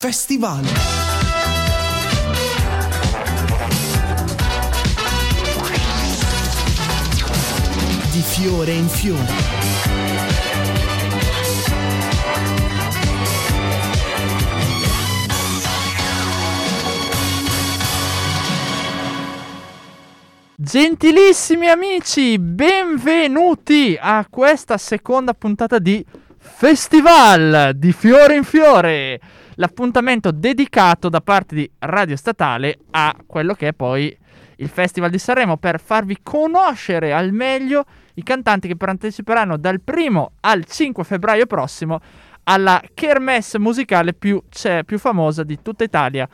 [0.00, 0.62] Festival.
[8.12, 9.26] Di fiore in fiore.
[20.54, 26.06] Gentilissimi amici, benvenuti a questa seconda puntata di
[26.38, 29.20] Festival di Fiore in Fiore,
[29.58, 34.16] l'appuntamento dedicato da parte di Radio Statale a quello che è poi
[34.56, 40.30] il Festival di Sanremo per farvi conoscere al meglio i cantanti che parteciperanno dal 1
[40.40, 42.00] al 5 febbraio prossimo
[42.44, 46.26] alla kermesse musicale più, cioè, più famosa di tutta Italia.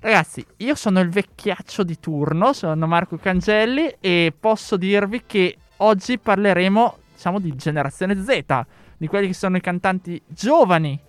[0.00, 6.18] Ragazzi, io sono il vecchiaccio di turno, sono Marco Cangelli e posso dirvi che oggi
[6.18, 8.60] parleremo, diciamo, di generazione Z,
[8.98, 11.00] di quelli che sono i cantanti giovani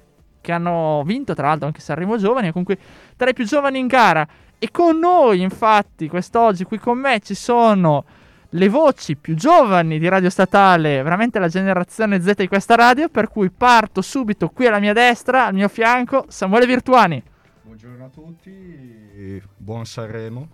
[0.47, 2.77] che hanno vinto, tra l'altro, anche Sanremo Giovani, e comunque
[3.17, 4.25] tra i più giovani in gara.
[4.57, 8.05] E con noi, infatti, quest'oggi qui con me ci sono
[8.51, 13.27] le voci più giovani di Radio Statale, veramente la generazione Z di questa radio, per
[13.27, 17.21] cui parto subito qui alla mia destra, al mio fianco, Samuele Virtuani.
[17.63, 20.47] Buongiorno a tutti, buon Sanremo,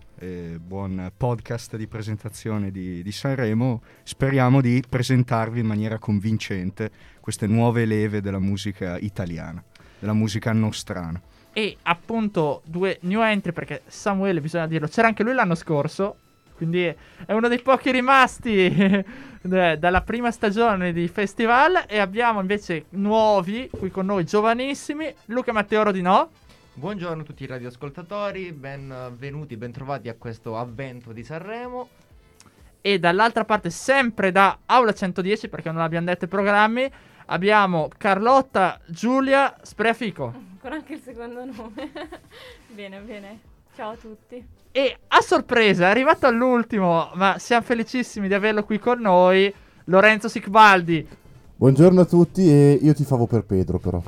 [0.58, 3.80] buon podcast di presentazione di, di, Sanremo.
[4.02, 9.62] Speriamo di presentarvi in maniera convincente queste nuove leve della musica italiana,
[9.98, 11.20] della musica nostrana.
[11.52, 16.16] E appunto due new entry perché Samuele, bisogna dirlo, c'era anche lui l'anno scorso,
[16.56, 19.04] quindi è uno dei pochi rimasti
[19.40, 25.82] dalla prima stagione di festival e abbiamo invece nuovi qui con noi giovanissimi Luca Matteo
[25.82, 26.28] Rodinò
[26.76, 31.88] Buongiorno a tutti i radioascoltatori, benvenuti, bentrovati a questo avvento di Sanremo.
[32.80, 36.90] E dall'altra parte, sempre da Aula 110, perché non abbiamo detto i programmi,
[37.26, 40.32] abbiamo Carlotta Giulia Spreafico.
[40.60, 41.90] Con anche il secondo nome.
[42.68, 43.38] bene, bene.
[43.74, 44.44] Ciao a tutti.
[44.72, 49.52] E a sorpresa, è arrivato all'ultimo, ma siamo felicissimi di averlo qui con noi,
[49.84, 51.06] Lorenzo Sicbaldi.
[51.56, 54.02] Buongiorno a tutti e io ti favo per Pedro però.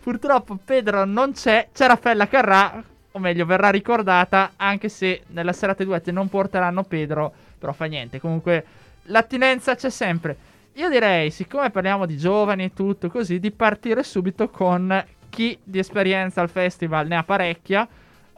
[0.00, 5.84] Purtroppo Pedro non c'è, c'è Raffaella Carrà, o meglio verrà ricordata, anche se nella serata
[5.84, 8.64] duette non porteranno Pedro, però fa niente, comunque
[9.04, 10.36] l'attinenza c'è sempre.
[10.78, 15.80] Io direi, siccome parliamo di giovani e tutto così, di partire subito con chi di
[15.80, 17.88] esperienza al festival ne ha parecchia,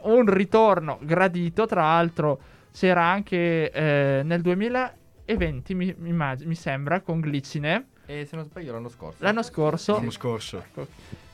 [0.03, 2.39] un ritorno gradito, tra l'altro
[2.73, 7.89] c'era anche eh, nel 2020, mi, mi, immag- mi sembra, con Glicine.
[8.07, 9.23] E se non sbaglio l'anno scorso.
[9.23, 9.93] L'anno scorso.
[9.93, 10.65] L'anno scorso.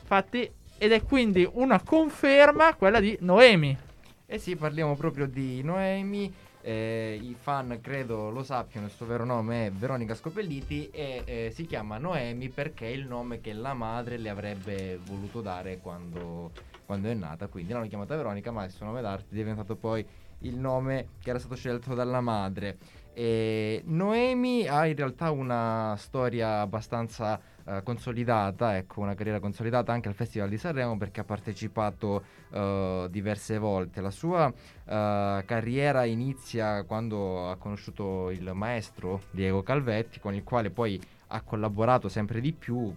[0.02, 3.74] Infatti, ed è quindi una conferma quella di Noemi.
[4.26, 6.30] Eh sì, parliamo proprio di Noemi.
[6.68, 11.50] Eh, I fan credo lo sappiano, il suo vero nome è Veronica Scopelliti e eh,
[11.54, 16.50] si chiama Noemi perché è il nome che la madre le avrebbe voluto dare quando,
[16.84, 17.46] quando è nata.
[17.46, 20.06] Quindi l'hanno chiamata Veronica, ma il suo nome d'arte è diventato poi
[20.40, 22.76] il nome che era stato scelto dalla madre.
[23.14, 30.08] E Noemi ha in realtà una storia abbastanza uh, consolidata, ecco, una carriera consolidata anche
[30.08, 34.00] al Festival di Sanremo perché ha partecipato uh, diverse volte.
[34.00, 34.52] La sua uh,
[35.44, 42.08] carriera inizia quando ha conosciuto il maestro Diego Calvetti, con il quale poi ha collaborato
[42.08, 42.94] sempre di più.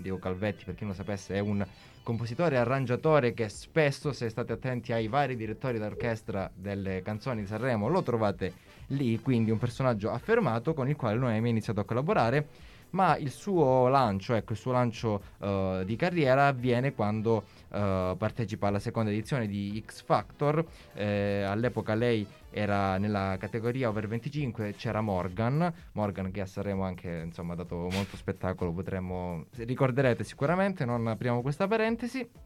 [0.00, 1.66] Diego Calvetti, per chi non lo sapesse, è un
[2.04, 7.48] compositore e arrangiatore che spesso, se state attenti ai vari direttori d'orchestra delle canzoni di
[7.48, 8.52] Sanremo, lo trovate
[8.90, 12.46] lì, quindi un personaggio affermato con il quale Noemi ha iniziato a collaborare,
[12.90, 18.68] ma il suo lancio, ecco, il suo lancio uh, di carriera avviene quando uh, partecipa
[18.68, 20.64] alla seconda edizione di X Factor,
[20.94, 27.22] eh, all'epoca lei era nella categoria over 25, c'era Morgan, Morgan che a Sanremo anche
[27.24, 32.45] insomma ha dato molto spettacolo, potremmo, ricorderete sicuramente, non apriamo questa parentesi.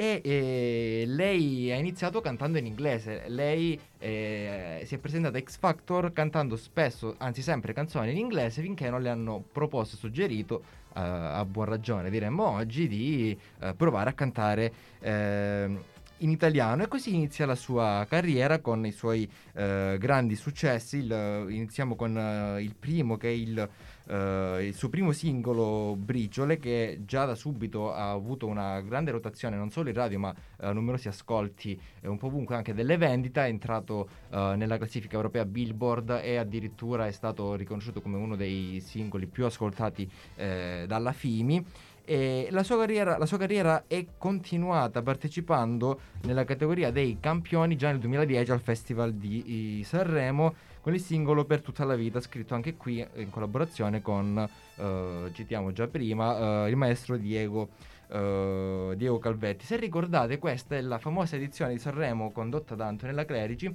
[0.00, 3.24] E, e, lei ha iniziato cantando in inglese.
[3.26, 8.62] Lei eh, si è presentata a X Factor cantando spesso, anzi sempre, canzoni in inglese
[8.62, 13.76] finché non le hanno proposto e suggerito, uh, a buon ragione diremmo oggi, di uh,
[13.76, 16.82] provare a cantare uh, in italiano.
[16.82, 20.96] E così inizia la sua carriera con i suoi grandi successi.
[20.96, 23.68] Il, iniziamo con il primo che è il.
[24.10, 29.56] Uh, il suo primo singolo Briciole che già da subito ha avuto una grande rotazione
[29.56, 33.40] non solo in radio ma uh, numerosi ascolti eh, un po' ovunque anche delle vendite.
[33.40, 38.80] È entrato uh, nella classifica europea Billboard e addirittura è stato riconosciuto come uno dei
[38.84, 41.64] singoli più ascoltati eh, dalla FIMI.
[42.04, 47.90] E la sua, carriera, la sua carriera è continuata partecipando nella categoria dei campioni già
[47.90, 52.76] nel 2010 al Festival di Sanremo con il singolo Per tutta la vita, scritto anche
[52.76, 57.68] qui in collaborazione con, uh, citiamo già prima, uh, il maestro Diego
[58.10, 59.64] eh, Diego Calvetti.
[59.64, 63.72] Se ricordate, questa è la famosa edizione di Sanremo condotta da Antonella Clerici,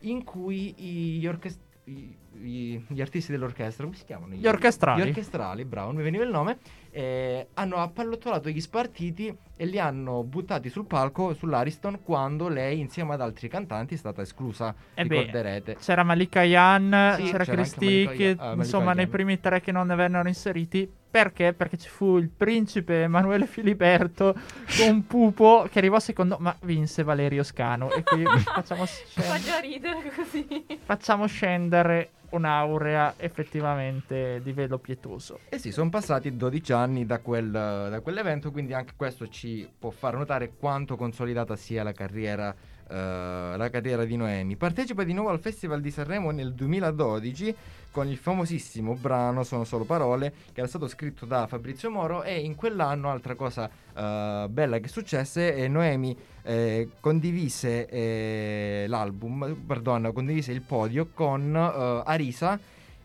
[0.00, 4.34] in cui gli, orchest- i- i- gli artisti dell'orchestra, come si chiamano?
[4.34, 5.02] Gli orchestrali.
[5.02, 6.58] Gli orchestrali, bravo, mi veniva il nome,
[6.90, 13.14] eh, hanno appallottolato gli spartiti e li hanno buttati sul palco sull'Ariston quando lei insieme
[13.14, 15.76] ad altri cantanti è stata esclusa, Eh beh, ricorderete.
[15.76, 19.10] C'era Malika Yan, Sì, c'era c'era Malika che Yan- Malika insomma nei Yan.
[19.12, 20.90] primi tre che non ne vennero inseriti.
[21.10, 21.52] Perché?
[21.54, 24.34] Perché ci fu il principe Emanuele Filiberto
[24.78, 27.90] con Pupo che arrivò secondo, ma vinse Valerio Scano.
[27.90, 30.64] E qui facciamo, Fa scendere, già ridere così.
[30.84, 35.40] facciamo scendere un'aurea effettivamente di velo pietoso.
[35.48, 39.90] Eh sì, sono passati 12 anni da, quel- da quell'evento, quindi anche questo ci può
[39.90, 42.54] far notare quanto consolidata sia la carriera,
[42.90, 44.56] eh, la carriera di Noemi.
[44.56, 47.54] Partecipa di nuovo al Festival di Sanremo nel 2012
[47.92, 52.40] con il famosissimo brano Sono solo parole, che era stato scritto da Fabrizio Moro e
[52.40, 60.10] in quell'anno, altra cosa eh, bella che successe, eh, Noemi eh, condivise eh, l'album, pardon,
[60.12, 62.58] condivise il podio con eh, Arisa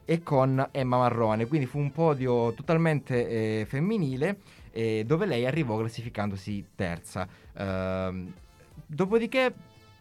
[0.03, 4.37] e con Emma Marrone, quindi fu un podio totalmente femminile
[5.05, 7.25] dove lei arrivò classificandosi terza.
[7.53, 8.33] Ehm,
[8.85, 9.53] dopodiché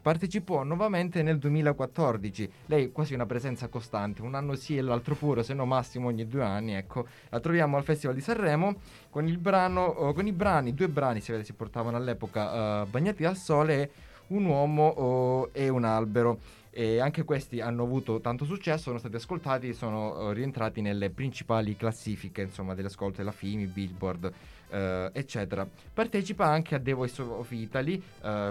[0.05, 5.43] partecipò nuovamente nel 2014, lei quasi una presenza costante, un anno sì e l'altro pure,
[5.43, 7.06] se no massimo ogni due anni, ecco.
[7.31, 8.75] La troviamo al Festival di Sanremo
[9.09, 13.23] con brano, eh, con i brani, due brani si vede si portavano all'epoca, eh, Bagnati
[13.23, 13.91] dal sole
[14.27, 19.17] Un uomo oh, e un albero e anche questi hanno avuto tanto successo, sono stati
[19.17, 24.33] ascoltati e sono rientrati nelle principali classifiche insomma, delle ascolte della FIMI, Billboard,
[24.69, 25.67] eccetera.
[25.95, 28.03] Partecipa anche a The Voice of Italy,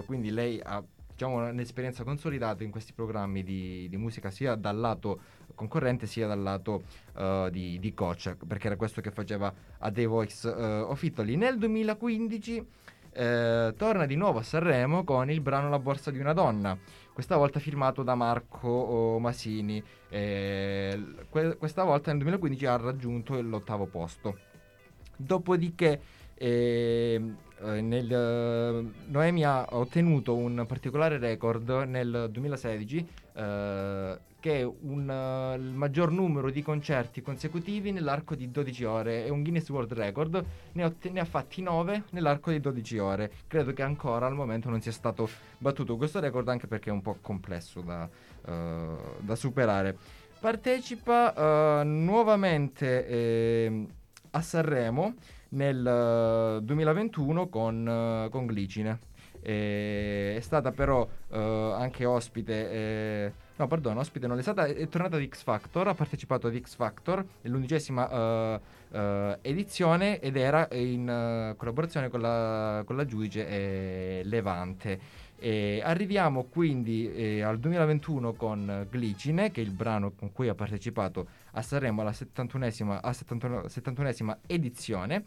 [0.05, 0.81] quindi lei ha
[1.13, 5.19] diciamo, un'esperienza consolidata in questi programmi di, di musica sia dal lato
[5.55, 6.83] concorrente sia dal lato
[7.15, 11.35] eh, di, di coach, perché era questo che faceva a The Voice eh, of Italy.
[11.35, 12.65] Nel 2015
[13.15, 16.77] eh, torna di nuovo a Sanremo con il brano La borsa di una donna,
[17.13, 19.81] questa volta firmato da Marco oh, Masini.
[20.09, 20.99] Eh,
[21.29, 24.39] que- questa volta nel 2015 ha raggiunto l'ottavo posto.
[25.15, 26.01] Dopodiché
[26.33, 34.63] ehm, eh, nel, eh, Noemi ha ottenuto un particolare record nel 2016 eh, che è
[34.63, 39.25] un, eh, il maggior numero di concerti consecutivi nell'arco di 12 ore.
[39.25, 43.31] È un Guinness World Record, ne, otte- ne ha fatti 9 nell'arco di 12 ore.
[43.47, 47.01] Credo che ancora al momento non sia stato battuto questo record anche perché è un
[47.01, 48.09] po' complesso da,
[48.45, 49.97] eh, da superare.
[50.41, 51.33] Partecipa
[51.79, 53.87] eh, nuovamente ehm,
[54.31, 55.15] a Sanremo
[55.53, 58.99] nel eh, 2021 con, eh, con Glicine.
[59.41, 61.37] E è stata però eh,
[61.77, 65.93] anche ospite, eh, no perdono, ospite non è stata, è tornata ad X Factor, ha
[65.93, 68.59] partecipato ad X Factor nell'undicesima eh,
[68.93, 75.21] eh, edizione ed era in eh, collaborazione con la, con la giudice eh, Levante.
[75.43, 80.55] E arriviamo quindi eh, al 2021 con Glicine, che è il brano con cui ha
[80.55, 85.25] partecipato a Sanremo alla 71esima, a 71 71esima edizione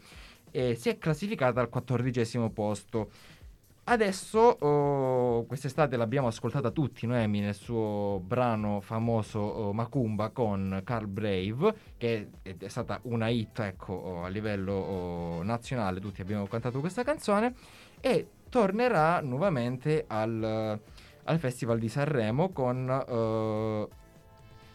[0.49, 3.11] e si è classificata al quattordicesimo posto.
[3.89, 11.07] Adesso, oh, quest'estate l'abbiamo ascoltata tutti, Noemi, nel suo brano famoso oh, Macumba con Carl
[11.07, 16.47] Brave, che è, è stata una hit ecco, oh, a livello oh, nazionale, tutti abbiamo
[16.47, 17.53] cantato questa canzone,
[18.01, 20.77] e tornerà nuovamente al,
[21.23, 23.87] al Festival di Sanremo con eh,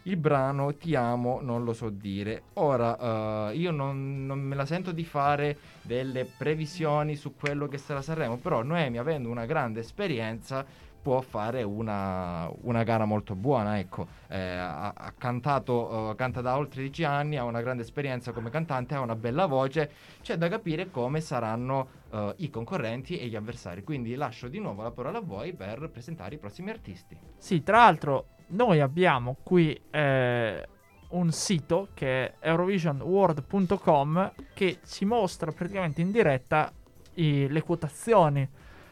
[0.05, 2.43] il brano Ti amo, non lo so dire.
[2.55, 7.79] Ora, eh, io non, non me la sento di fare delle previsioni su quello che
[7.79, 10.65] sarà Sanremo, però Noemi, avendo una grande esperienza,
[11.03, 13.79] può fare una, una gara molto buona.
[13.79, 18.33] Ecco, Eh, ha, ha cantato, eh, canta da oltre 10 anni, ha una grande esperienza
[18.33, 19.91] come cantante, ha una bella voce.
[20.23, 23.83] C'è da capire come saranno eh, i concorrenti e gli avversari.
[23.83, 27.17] Quindi lascio di nuovo la parola a voi per presentare i prossimi artisti.
[27.37, 30.67] Sì, tra l'altro noi abbiamo qui eh,
[31.11, 36.73] un sito che è eurovisionworld.com che ci mostra praticamente in diretta
[37.15, 38.49] i- le quotazioni.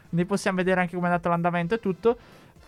[0.09, 2.17] Quindi possiamo vedere anche come è andato l'andamento e tutto.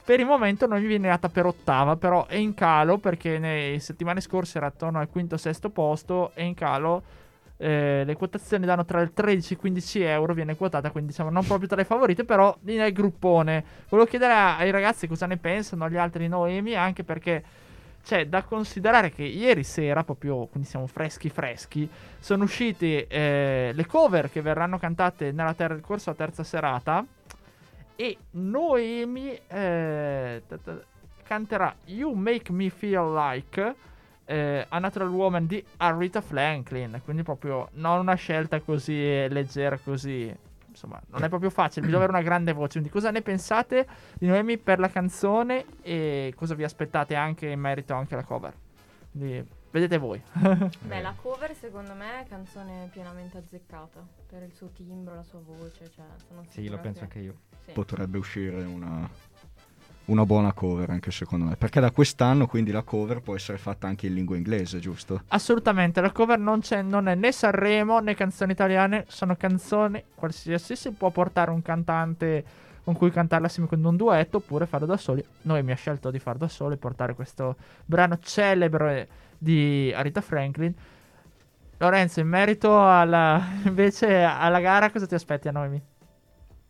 [0.06, 4.22] Per il momento non viene data per ottava, però è in calo perché nelle settimane
[4.22, 7.04] scorse era attorno al quinto o sesto posto, è in calo.
[7.58, 11.30] Eh, le quotazioni danno tra il 13 e i 15 euro, viene quotata, quindi diciamo
[11.30, 13.64] non proprio tra le favorite, però nel gruppone.
[13.90, 17.44] Volevo chiedere ai ragazzi cosa ne pensano gli altri di Noemi, anche perché
[18.04, 23.86] c'è da considerare che ieri sera, proprio quindi siamo freschi freschi, sono uscite eh, le
[23.86, 27.06] cover che verranno cantate nella ter- corso a terza serata
[27.96, 30.82] e Noemi eh, ta- ta-
[31.24, 33.76] canterà You Make Me Feel Like
[34.26, 38.94] eh, A Natural Woman di Arita Franklin, quindi proprio non una scelta così
[39.30, 40.34] leggera, così
[40.68, 42.72] insomma, non è proprio facile, bisogna avere una grande voce.
[42.80, 43.86] Quindi cosa ne pensate
[44.18, 48.54] di Noemi per la canzone e cosa vi aspettate anche in merito anche alla cover?
[49.12, 50.20] Quindi, vedete voi.
[50.82, 55.42] Beh, la cover secondo me è canzone pienamente azzeccata per il suo timbro, la sua
[55.46, 57.36] voce, cioè sono Sì, lo penso che- anche io.
[57.66, 57.72] sì.
[57.74, 59.08] Potrebbe uscire una,
[60.06, 61.56] una buona cover anche secondo me.
[61.56, 65.22] Perché da quest'anno quindi la cover può essere fatta anche in lingua inglese, giusto?
[65.28, 70.76] Assolutamente, la cover non, non è né Sanremo né canzoni italiane, sono canzoni qualsiasi.
[70.76, 72.44] Si può portare un cantante
[72.84, 75.24] con cui cantarla assieme con un duetto oppure farlo da soli.
[75.44, 77.56] Noi mi ha scelto di farlo da soli, portare questo
[77.86, 79.08] brano celebre
[79.38, 80.74] di Arita Franklin.
[81.78, 85.82] Lorenzo, in merito alla, invece alla gara, cosa ti aspetti a Noemi?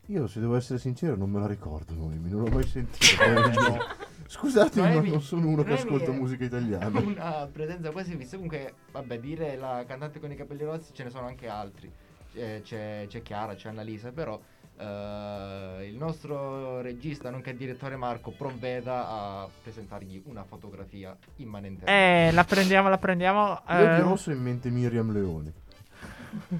[0.07, 3.23] Io, se devo essere sincero, non me la ricordo, Noemi, non l'ho mai sentita.
[3.23, 6.99] eh, Scusatemi, ma Noemi- non sono uno che ascolta musica italiana.
[6.99, 8.35] Una presenza quasi vista.
[8.35, 11.91] Comunque, vabbè, dire la cantante con i capelli rossi ce ne sono anche altri.
[12.33, 14.39] Eh, c'è, c'è Chiara, c'è Annalisa, però
[14.77, 21.85] eh, il nostro regista, nonché direttore Marco, provveda a presentargli una fotografia immanente.
[21.85, 23.61] Eh, la prendiamo, la prendiamo.
[23.69, 25.53] Io eh, di rosso ho in mente Miriam Leone.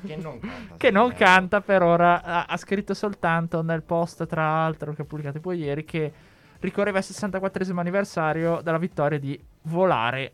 [0.06, 0.75] Che non canta.
[0.77, 5.01] che non sì, canta per ora, ha, ha scritto soltanto nel post, tra l'altro, che
[5.01, 6.12] ha pubblicato poi ieri, che
[6.60, 10.34] ricorreva il 64 anniversario della vittoria di Volare,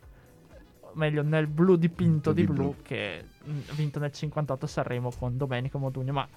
[0.81, 2.75] o meglio nel blu dipinto di Di blu, blu.
[2.83, 6.27] che ha vinto nel 58 a Sanremo con Domenico Modugno, ma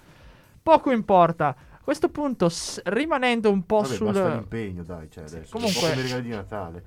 [0.63, 1.49] poco importa.
[1.49, 4.07] A questo punto, s- rimanendo un po' Vabbè, sul...
[4.07, 5.51] basta l'impegno, dai, cioè Sì, adesso.
[5.53, 5.91] comunque- Comunque...
[5.91, 6.85] come regali di Natale.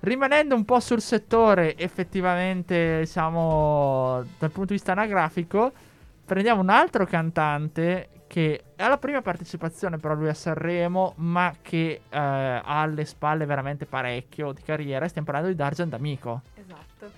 [0.00, 5.72] Rimanendo un po' sul settore, effettivamente, diciamo, dal punto di vista anagrafico,
[6.24, 12.00] prendiamo un altro cantante che è alla prima partecipazione però lui a Sanremo, ma che
[12.08, 15.06] eh, ha alle spalle veramente parecchio di carriera.
[15.06, 16.42] Stiamo parlando di Dargen D'Amico.
[16.54, 17.10] Esatto.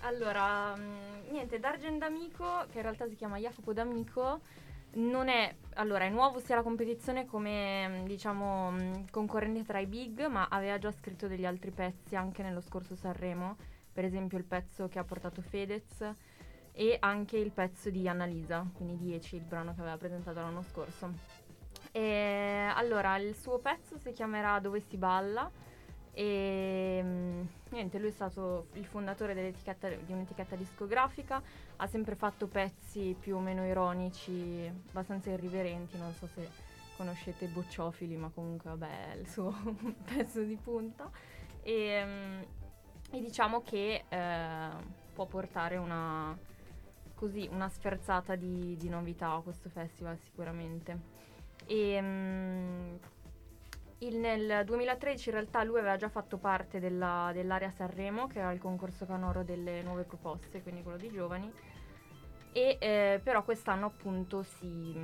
[0.00, 4.40] Allora, mm, niente, Dargen D'Amico, che in realtà si chiama Jacopo D'Amico,
[4.92, 10.48] non è, allora, è nuovo sia la competizione come, diciamo, concorrente tra i big, ma
[10.50, 13.56] aveva già scritto degli altri pezzi anche nello scorso Sanremo,
[13.92, 16.14] per esempio il pezzo che ha portato Fedez
[16.72, 21.12] e anche il pezzo di Annalisa, quindi 10, il brano che aveva presentato l'anno scorso.
[21.92, 25.50] E, allora, il suo pezzo si chiamerà Dove si balla
[26.12, 31.42] e niente, lui è stato il fondatore di un'etichetta discografica,
[31.76, 36.48] ha sempre fatto pezzi più o meno ironici, abbastanza irriverenti, non so se
[36.96, 39.54] conoscete Bocciofili, ma comunque vabbè è il suo
[40.04, 41.10] pezzo di punta.
[41.62, 42.40] E, mm,
[43.12, 44.68] e diciamo che eh,
[45.14, 46.36] può portare una,
[47.14, 50.98] così, una sferzata di, di novità a questo festival sicuramente.
[51.66, 52.96] E, mm,
[54.00, 58.52] il- nel 2013 in realtà lui aveva già fatto parte della- dell'area Sanremo, che era
[58.52, 61.52] il concorso canoro delle nuove proposte, quindi quello di giovani.
[62.52, 64.94] E eh, però quest'anno appunto si,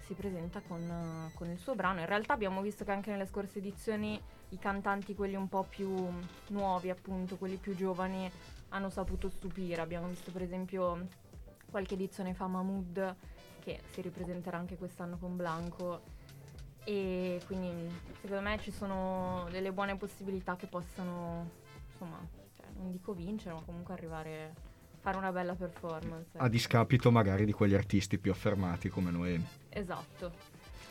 [0.00, 2.00] si presenta con, con il suo brano.
[2.00, 4.20] In realtà abbiamo visto che anche nelle scorse edizioni
[4.50, 6.08] i cantanti, quelli un po' più
[6.48, 8.28] nuovi, appunto, quelli più giovani,
[8.70, 9.80] hanno saputo stupire.
[9.80, 11.06] Abbiamo visto per esempio
[11.70, 13.14] qualche edizione fa Mahmood,
[13.60, 16.18] che si ripresenterà anche quest'anno con Blanco.
[16.84, 21.50] E quindi secondo me ci sono delle buone possibilità che possano,
[21.90, 22.18] insomma,
[22.56, 26.38] cioè, non dico vincere, ma comunque arrivare a fare una bella performance.
[26.38, 29.46] A discapito magari di quegli artisti più affermati come Noemi.
[29.68, 30.32] Esatto.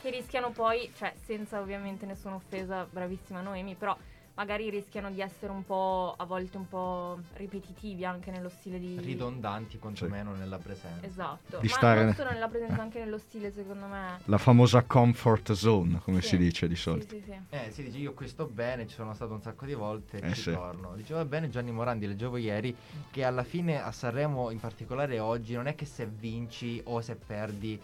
[0.02, 3.98] Che rischiano poi, cioè senza ovviamente nessuna offesa, bravissima Noemi, però
[4.40, 8.98] magari rischiano di essere un po', a volte un po' ripetitivi anche nello stile di...
[8.98, 11.06] Ridondanti quantomeno nella presenza.
[11.06, 14.20] Esatto, Di ma stare- non solo nella presenza, anche nello stile secondo me.
[14.26, 16.30] La famosa comfort zone, come Sì.
[16.30, 17.16] si dice di Sì, solito.
[17.16, 17.38] sì, sì.
[17.50, 20.34] Eh, si dice io qui sto bene, ci sono stato un sacco di volte, Eh,
[20.34, 20.52] ci sì.
[20.54, 20.96] torno.
[20.96, 22.74] Diceva bene Gianni Morandi, leggevo ieri,
[23.12, 27.16] che alla fine a Sanremo, in particolare oggi, non è che se vinci o se
[27.18, 27.78] perdi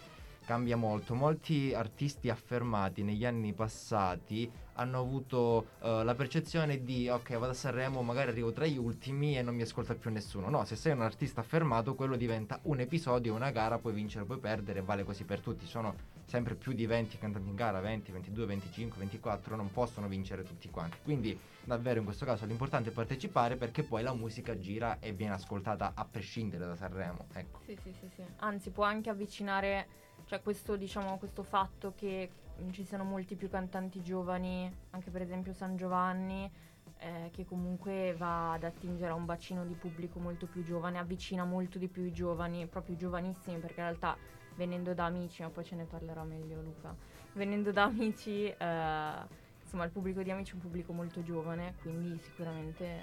[0.46, 1.14] cambia molto.
[1.14, 7.54] Molti artisti affermati negli anni passati hanno avuto eh, la percezione di ok vado a
[7.54, 10.92] Sanremo magari arrivo tra gli ultimi e non mi ascolta più nessuno no se sei
[10.92, 15.24] un artista affermato quello diventa un episodio una gara puoi vincere puoi perdere vale così
[15.24, 15.94] per tutti sono
[16.26, 20.68] sempre più di 20 cantanti in gara 20 22 25 24 non possono vincere tutti
[20.68, 25.12] quanti quindi davvero in questo caso l'importante è partecipare perché poi la musica gira e
[25.12, 28.22] viene ascoltata a prescindere da Sanremo ecco Sì, sì, sì, sì.
[28.38, 29.86] Anzi, può anche avvicinare,
[30.26, 32.30] cioè questo, diciamo, questo fatto che
[32.72, 36.50] ci siano molti più cantanti giovani, anche per esempio San Giovanni,
[36.98, 41.44] eh, che comunque va ad attingere a un bacino di pubblico molto più giovane, avvicina
[41.44, 44.16] molto di più i giovani, proprio i giovanissimi, perché in realtà
[44.56, 46.94] venendo da amici, ma poi ce ne parlerà meglio Luca,
[47.34, 49.14] venendo da amici, eh,
[49.62, 52.98] insomma il pubblico di amici è un pubblico molto giovane, quindi sicuramente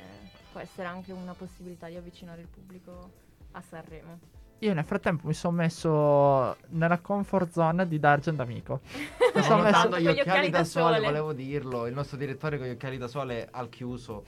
[0.51, 3.11] può essere anche una possibilità di avvicinare il pubblico
[3.51, 4.42] a Sanremo.
[4.59, 8.81] Io nel frattempo mi sono messo nella comfort zone di Dargen D'Amico.
[9.35, 9.99] Mi sono messo...
[9.99, 11.05] gli occhiali da sole, sole.
[11.05, 11.87] volevo dirlo.
[11.87, 14.23] Il nostro direttore con gli occhiali da sole al chiuso.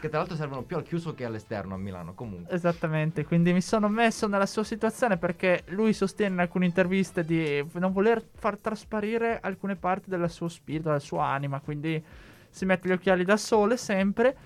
[0.00, 2.14] Che tra l'altro servono più al chiuso che all'esterno a Milano.
[2.14, 2.54] Comunque.
[2.54, 7.64] Esattamente, quindi mi sono messo nella sua situazione perché lui sostiene in alcune interviste di
[7.74, 12.02] non voler far trasparire alcune parti del suo spirito, della sua anima, quindi
[12.48, 14.36] si mette gli occhiali da sole sempre.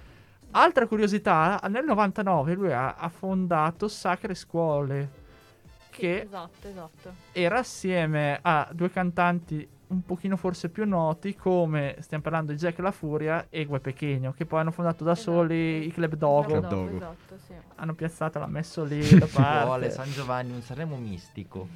[0.56, 5.10] Altra curiosità, nel 99 lui ha, ha fondato Sacre Scuole,
[5.90, 7.12] Sì, che Esatto, esatto.
[7.32, 12.78] era assieme a due cantanti un pochino forse più noti come stiamo parlando di Jack
[12.78, 15.32] La Furia e Gue Pechegno che poi hanno fondato da Esatto.
[15.32, 16.96] soli i Club Dogo Club Dogo.
[16.96, 17.52] Esatto, sì.
[17.76, 21.68] hanno piazzato l'ha messo lì da Ci vuole parte San Giovanni, un Sanremo mistico.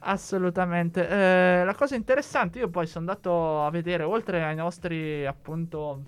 [0.00, 6.02] assolutamente Eh, la cosa interessante io poi sono andato a vedere oltre ai nostri appunto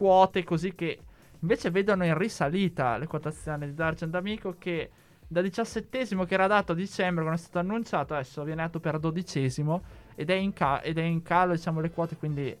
[0.00, 0.98] quote così che
[1.40, 4.90] invece vedono in risalita le quotazioni di Dargen D'Amico che
[5.28, 8.98] da diciassettesimo che era dato a dicembre quando è stato annunciato adesso viene dato per
[8.98, 9.82] dodicesimo
[10.14, 12.56] ed è in, ca- ed è in calo diciamo le quote quindi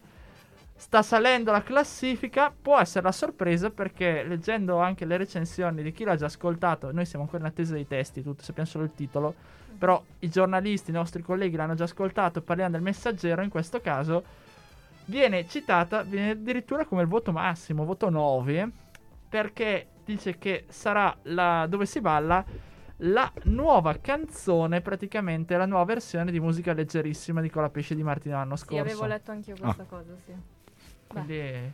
[0.76, 2.50] sta salendo la classifica.
[2.50, 7.06] Può essere la sorpresa perché leggendo anche le recensioni di chi l'ha già ascoltato noi
[7.06, 9.34] siamo ancora in attesa dei testi tutto sappiamo solo il titolo
[9.80, 14.22] però i giornalisti, i nostri colleghi l'hanno già ascoltato, parliamo del messaggero in questo caso,
[15.10, 18.70] viene citata, viene addirittura come il voto massimo, voto 9,
[19.28, 22.44] perché dice che sarà la, dove si balla
[23.04, 28.56] la nuova canzone, praticamente la nuova versione di musica leggerissima di Colapesce di Martino l'anno
[28.56, 28.80] Sì, scorso.
[28.82, 30.32] avevo letto anch'io questa cosa, sì.
[30.32, 31.72] Beh, Quindi,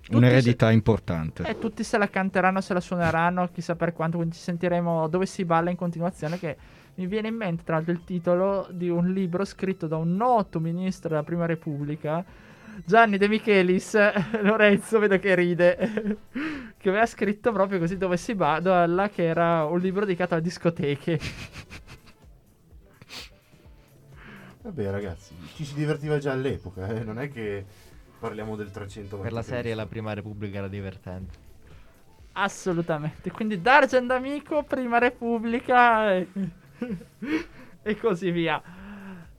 [0.00, 1.44] tutti Un'eredità importante.
[1.44, 5.08] se- eh, tutti se la canteranno, se la suoneranno, chissà per quanto, quindi ci sentiremo
[5.08, 6.56] dove si balla in continuazione che
[6.94, 10.60] mi viene in mente tra l'altro il titolo di un libro scritto da un noto
[10.60, 12.24] ministro della Prima Repubblica,
[12.84, 13.96] Gianni De Michelis,
[14.42, 16.18] Lorenzo vedo che ride,
[16.76, 21.18] che aveva scritto proprio così dove si balla, che era un libro dedicato alle discoteche.
[24.62, 27.02] Vabbè ragazzi, ci si divertiva già all'epoca, eh?
[27.02, 27.64] non è che
[28.18, 31.48] parliamo del 300 Per la serie La Prima Repubblica era divertente.
[32.32, 33.30] Assolutamente.
[33.30, 36.28] Quindi Dargen d'Amico, Prima Repubblica e...
[37.82, 38.62] e così via.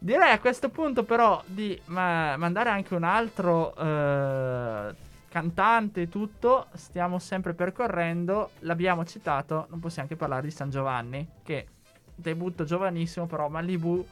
[0.03, 4.95] Direi a questo punto però di ma- mandare anche un altro eh,
[5.29, 6.65] cantante e tutto.
[6.73, 8.49] Stiamo sempre percorrendo.
[8.61, 11.67] L'abbiamo citato, non possiamo anche parlare di San Giovanni, che
[12.15, 14.03] debutto giovanissimo, però Malibu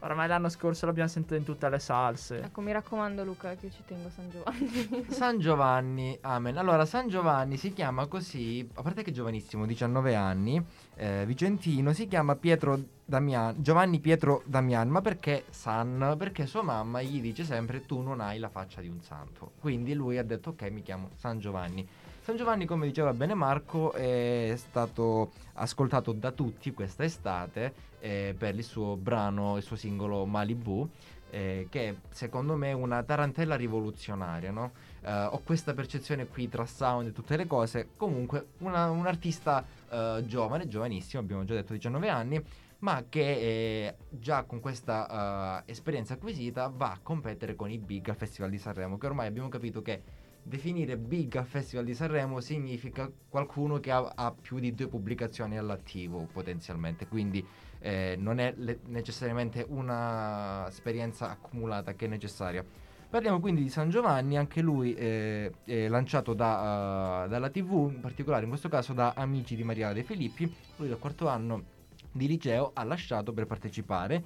[0.00, 2.40] Ormai l'anno scorso l'abbiamo sentito in tutte le salse.
[2.40, 5.06] Ecco, mi raccomando Luca, che io ci tengo a San Giovanni.
[5.10, 6.56] San Giovanni, amen.
[6.56, 11.92] Allora, San Giovanni si chiama così, a parte che è giovanissimo, 19 anni, eh, Vicentino,
[11.92, 16.14] si chiama Pietro Damian, Giovanni Pietro Damian, ma perché San?
[16.16, 19.52] Perché sua mamma gli dice sempre tu non hai la faccia di un santo.
[19.58, 21.86] Quindi lui ha detto ok, mi chiamo San Giovanni.
[22.20, 28.54] San Giovanni, come diceva bene Marco, è stato ascoltato da tutti questa estate eh, per
[28.54, 30.88] il suo brano, il suo singolo Malibu,
[31.30, 34.72] eh, che secondo me è una tarantella rivoluzionaria, no?
[35.02, 37.90] Eh, ho questa percezione qui tra sound e tutte le cose.
[37.96, 42.42] Comunque, una- un artista eh, giovane, giovanissimo, abbiamo già detto 19 anni,
[42.80, 48.08] ma che eh, già con questa eh, esperienza acquisita va a competere con i big
[48.08, 50.02] al Festival di Sanremo, che ormai abbiamo capito che
[50.42, 55.58] definire big al Festival di Sanremo significa qualcuno che ha, ha più di due pubblicazioni
[55.58, 57.44] all'attivo potenzialmente, quindi
[57.80, 62.64] eh, non è le- necessariamente una esperienza accumulata che è necessaria.
[63.10, 68.00] Parliamo quindi di San Giovanni, anche lui eh, è lanciato da, eh, dalla TV, in
[68.00, 70.52] particolare in questo caso da Amici di Maria De Filippi.
[70.76, 71.76] Lui dal quarto anno
[72.12, 74.22] di liceo ha lasciato per partecipare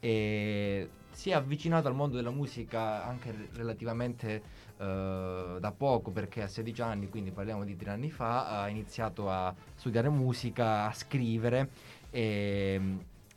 [0.00, 4.42] e si è avvicinato al mondo della musica anche re- relativamente
[4.76, 9.30] eh, da poco perché a 16 anni, quindi parliamo di tre anni fa, ha iniziato
[9.30, 11.70] a studiare musica, a scrivere
[12.10, 12.80] e,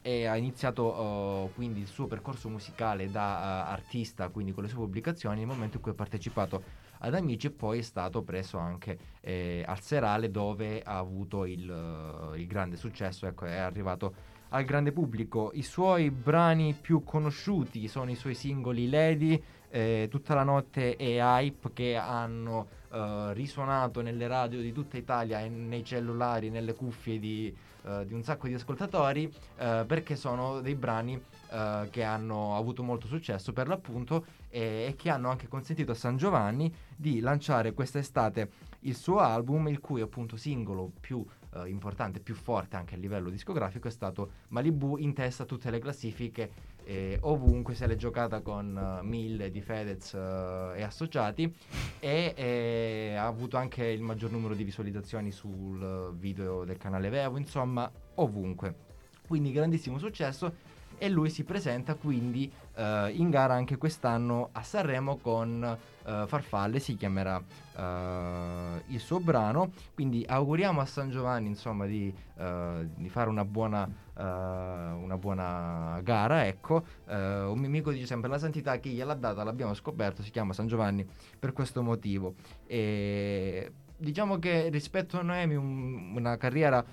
[0.01, 4.69] e ha iniziato eh, quindi il suo percorso musicale da eh, artista, quindi con le
[4.69, 6.63] sue pubblicazioni, nel momento in cui ha partecipato
[6.99, 11.69] ad Amici e poi è stato preso anche eh, al Serale dove ha avuto il,
[11.69, 15.51] eh, il grande successo, ecco, è arrivato al grande pubblico.
[15.53, 21.17] I suoi brani più conosciuti sono i suoi singoli Lady, eh, Tutta la notte e
[21.17, 27.19] Hype che hanno eh, risuonato nelle radio di tutta Italia e nei cellulari, nelle cuffie
[27.19, 32.55] di, eh, di un sacco di ascoltatori eh, perché sono dei brani eh, che hanno
[32.55, 37.19] avuto molto successo per l'appunto e, e che hanno anche consentito a San Giovanni di
[37.19, 41.25] lanciare quest'estate il suo album, il cui appunto singolo più
[41.65, 45.79] importante, più forte anche a livello discografico è stato Malibu in testa a tutte le
[45.79, 46.51] classifiche
[46.89, 51.53] eh, ovunque se l'è giocata con eh, Mille di Fedez eh, e associati
[51.99, 57.09] e eh, ha avuto anche il maggior numero di visualizzazioni sul eh, video del canale
[57.09, 58.87] Vevo insomma ovunque.
[59.27, 60.55] Quindi grandissimo successo
[60.99, 65.63] e lui si presenta quindi eh, in gara anche quest'anno a Sanremo con
[66.05, 67.41] eh, Farfalle, si chiamerà
[67.75, 73.45] eh, il suo brano, quindi auguriamo a San Giovanni insomma di, eh, di fare una
[73.45, 78.91] buona, eh, una buona gara, ecco, Eh, un mio amico dice sempre la santità chi
[78.91, 79.43] gliel'ha data?
[79.43, 81.07] L'abbiamo scoperto, si chiama San Giovanni
[81.39, 82.35] per questo motivo.
[82.67, 86.83] E diciamo che rispetto a Noemi un- una carriera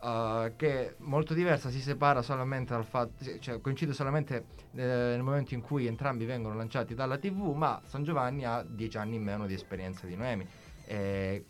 [0.00, 5.24] Uh, che è molto diversa, si separa solamente dal fatto, cioè coincide solamente eh, nel
[5.24, 9.24] momento in cui entrambi vengono lanciati dalla TV, ma San Giovanni ha dieci anni in
[9.24, 10.46] meno di esperienza di Noemi.
[10.86, 11.44] Eh,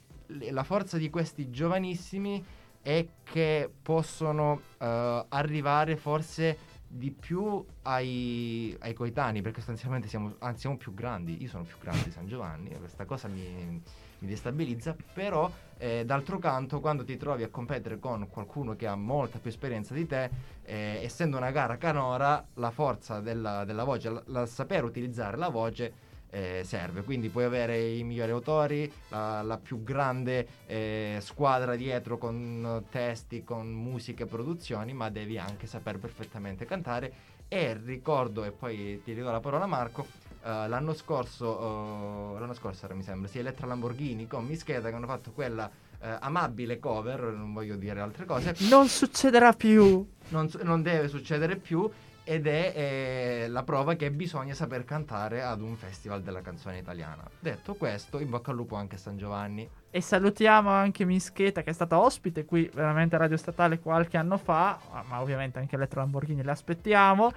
[0.50, 2.42] la forza di questi giovanissimi
[2.80, 6.56] è che possono eh, arrivare forse
[6.88, 11.76] di più ai, ai coetanei, perché sostanzialmente siamo, anzi, siamo più grandi, io sono più
[11.78, 13.82] grande di San Giovanni, questa cosa mi,
[14.18, 18.96] mi destabilizza, però eh, d'altro canto quando ti trovi a competere con qualcuno che ha
[18.96, 20.30] molta più esperienza di te,
[20.64, 25.48] eh, essendo una gara canora, la forza della, della voce, la, la saper utilizzare la
[25.48, 31.74] voce eh, serve, quindi puoi avere i migliori autori, la, la più grande eh, squadra
[31.74, 37.36] dietro con testi, con musiche produzioni, ma devi anche saper perfettamente cantare.
[37.48, 40.06] E ricordo, e poi ti ridò la parola a Marco,
[40.48, 44.94] eh, l'anno scorso, eh, l'anno scorso era, mi sembra, sì, Elettra Lamborghini con Mischeta che
[44.94, 50.06] hanno fatto quella eh, amabile cover, non voglio dire altre cose, Non succederà più.
[50.28, 51.90] non, su- non deve succedere più
[52.24, 57.22] ed è eh, la prova che bisogna saper cantare ad un festival della canzone italiana.
[57.38, 59.68] Detto questo, in bocca al lupo anche a San Giovanni.
[59.90, 64.36] E salutiamo anche Mischeta che è stata ospite qui veramente a Radio Statale qualche anno
[64.36, 67.32] fa, ma- ovviamente anche Eletro Lamborghini le aspettiamo.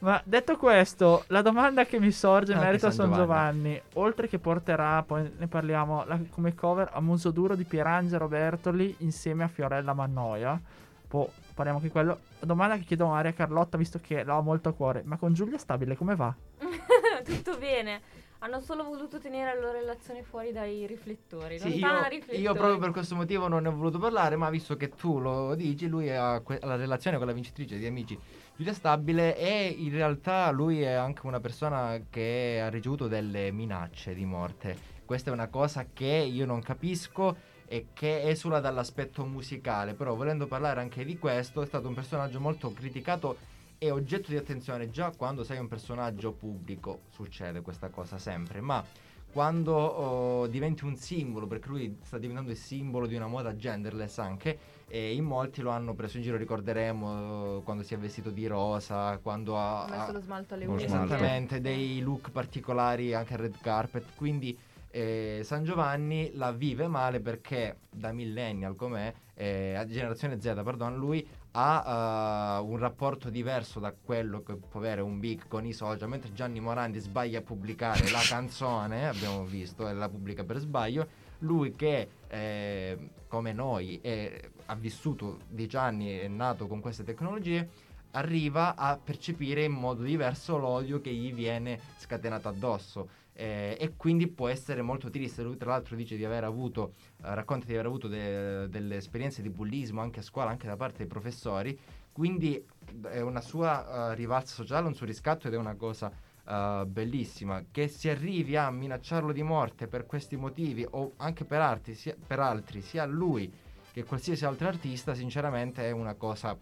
[0.00, 3.62] Ma detto questo, la domanda che mi sorge in Anche merito a San San Giovanni.
[3.62, 8.28] Giovanni, oltre che porterà, poi ne parliamo, la- come cover a Muso Duro di Pierangelo
[8.28, 10.60] Bertoli insieme a Fiorella Mannoia.
[11.08, 12.18] Poi parliamo anche di quello.
[12.40, 15.32] La domanda che chiedo a Maria Carlotta, visto che l'ho molto a cuore, ma con
[15.32, 16.32] Giulia Stabile come va?
[17.24, 18.00] Tutto bene.
[18.42, 21.58] Hanno solo voluto tenere la loro relazione fuori dai riflettori.
[21.58, 22.40] Sì, io, riflettori.
[22.40, 25.54] io proprio per questo motivo non ne ho voluto parlare, ma visto che tu lo
[25.54, 28.18] dici, lui ha que- la relazione con la vincitrice di Amici
[28.56, 34.14] Giulia Stabile e in realtà lui è anche una persona che ha ricevuto delle minacce
[34.14, 34.76] di morte.
[35.04, 40.46] Questa è una cosa che io non capisco e che esula dall'aspetto musicale, però volendo
[40.46, 43.36] parlare anche di questo, è stato un personaggio molto criticato
[43.82, 48.84] e oggetto di attenzione già quando sei un personaggio pubblico, succede questa cosa sempre, ma
[49.32, 54.18] quando oh, diventi un simbolo, perché lui sta diventando il simbolo di una moda genderless
[54.18, 58.28] anche, e in molti lo hanno preso in giro, ricorderemo eh, quando si è vestito
[58.28, 59.84] di rosa, quando ha...
[59.84, 60.84] Ha messo lo smalto alle unghie.
[60.84, 64.58] Esattamente, dei look particolari anche al red carpet, quindi
[64.90, 70.96] eh, San Giovanni la vive male perché da millennial com'è, eh, a generazione Z, pardon,
[70.96, 75.72] lui ha eh, un rapporto diverso da quello che può avere un big con i
[75.72, 80.58] social, mentre Gianni Morandi sbaglia a pubblicare la canzone, abbiamo visto, e la pubblica per
[80.58, 81.08] sbaglio,
[81.40, 87.68] lui che eh, come noi è- ha vissuto dieci anni, è nato con queste tecnologie,
[88.12, 93.08] arriva a percepire in modo diverso l'odio che gli viene scatenato addosso.
[93.32, 95.42] eh, e quindi può essere molto triste.
[95.42, 99.50] Lui, tra l'altro, dice di aver avuto, racconta di aver avuto de- delle esperienze di
[99.50, 101.78] bullismo anche a scuola, anche da parte dei professori.
[102.12, 102.64] Quindi
[103.08, 106.12] è una sua eh, rivalsa sociale, un suo riscatto ed è una cosa
[106.46, 107.64] eh, bellissima.
[107.70, 112.16] Che si arrivi a minacciarlo di morte per questi motivi o anche per altri, sia,
[112.26, 113.52] per altri, sia lui
[113.92, 116.56] che qualsiasi altro artista, sinceramente è una cosa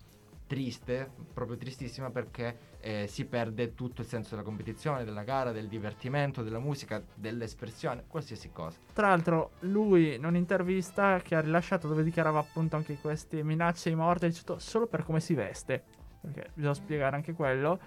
[0.49, 5.69] triste, proprio tristissima perché eh, si perde tutto il senso della competizione, della gara, del
[5.69, 8.79] divertimento, della musica, dell'espressione, qualsiasi cosa.
[8.93, 13.95] Tra l'altro, lui in un'intervista che ha rilasciato dove dichiarava appunto anche queste minacce di
[13.95, 15.85] morte, ha detto solo per come si veste,
[16.21, 17.79] perché bisogna spiegare anche quello,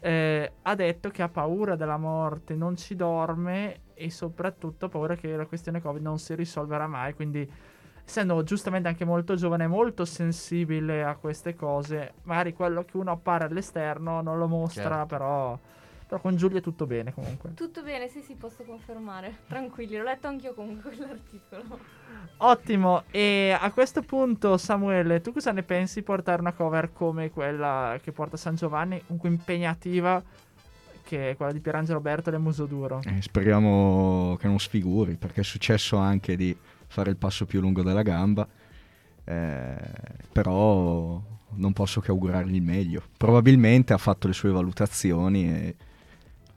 [0.00, 5.14] eh, ha detto che ha paura della morte, non ci dorme e soprattutto ha paura
[5.14, 7.48] che la questione Covid non si risolverà mai, quindi
[8.10, 13.12] essendo giustamente anche molto giovane e molto sensibile a queste cose, magari quello che uno
[13.12, 15.06] appare all'esterno non lo mostra, Certo.
[15.06, 15.58] però,
[16.08, 17.54] però con Giulia è tutto bene comunque.
[17.54, 19.38] Tutto bene, sì, sì, posso confermare.
[19.46, 21.78] Tranquilli, l'ho letto anch'io comunque quell'articolo.
[22.38, 27.96] Ottimo, e a questo punto Samuele, tu cosa ne pensi portare una cover come quella
[28.02, 30.20] che porta San Giovanni, comunque impegnativa,
[31.04, 33.02] che è quella di Pierangelo Bertoli e Muso Duro?
[33.04, 36.56] Eh, speriamo che non sfiguri, perché è successo anche di
[36.90, 38.46] fare il passo più lungo della gamba,
[39.24, 39.76] eh,
[40.32, 41.22] però
[41.52, 43.02] non posso che augurargli il meglio.
[43.16, 45.76] Probabilmente ha fatto le sue valutazioni e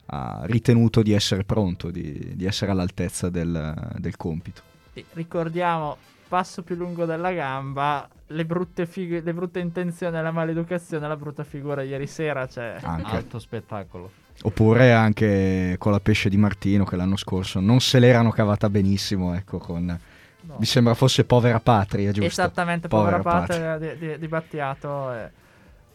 [0.06, 4.60] ha ritenuto di essere pronto, di, di essere all'altezza del, del compito.
[4.92, 11.06] E ricordiamo passo più lungo della gamba, le brutte, fig- le brutte intenzioni, la maleducazione,
[11.06, 12.78] la brutta figura ieri sera, cioè...
[12.82, 13.16] Anche.
[13.16, 14.10] Alto spettacolo.
[14.42, 19.32] Oppure anche con la pesce di Martino che l'anno scorso non se l'erano cavata benissimo,
[19.32, 19.96] ecco, con...
[20.46, 20.56] no.
[20.58, 22.28] Mi sembra fosse povera patria, giusto?
[22.28, 25.12] Esattamente, Povera povera, patria di, di- di Battiato.
[25.12, 25.30] eh.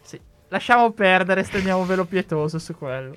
[0.02, 0.20] Sì.
[0.50, 3.16] Lasciamo perdere, stendiamo un velo pietoso su quello.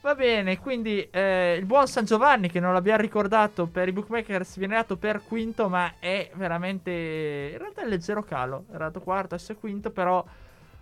[0.00, 4.56] Va bene, quindi eh, il buon San Giovanni, che non l'abbiamo ricordato per i bookmakers,
[4.56, 7.50] viene dato per quinto, ma è veramente...
[7.52, 10.24] In realtà è leggero calo, è dato quarto, adesso è quinto, però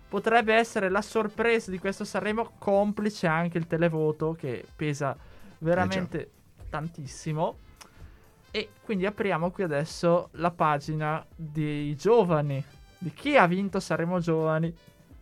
[0.07, 5.17] potrebbe essere la sorpresa di questo Sanremo, complice anche il televoto, che pesa
[5.57, 6.29] veramente
[6.69, 7.57] tantissimo.
[8.51, 12.63] E quindi apriamo qui adesso la pagina dei giovani,
[12.97, 14.73] di chi ha vinto Saremo Giovani,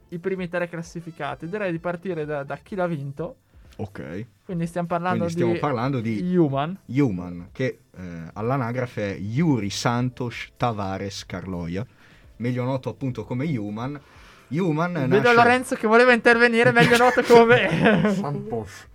[0.10, 1.48] i primi tre classificati.
[1.48, 3.38] Direi di partire da, da chi l'ha vinto.
[3.78, 4.26] Ok.
[4.46, 6.78] Quindi stiamo parlando Quindi stiamo di parlando di Human.
[6.86, 11.86] Human, che eh, all'anagrafe è Yuri Santos Tavares Carloia,
[12.38, 14.00] meglio noto appunto come Human.
[14.50, 15.34] Human Vedo nasce...
[15.34, 18.14] Lorenzo che voleva intervenire, meglio noto come...
[18.14, 18.86] Santos.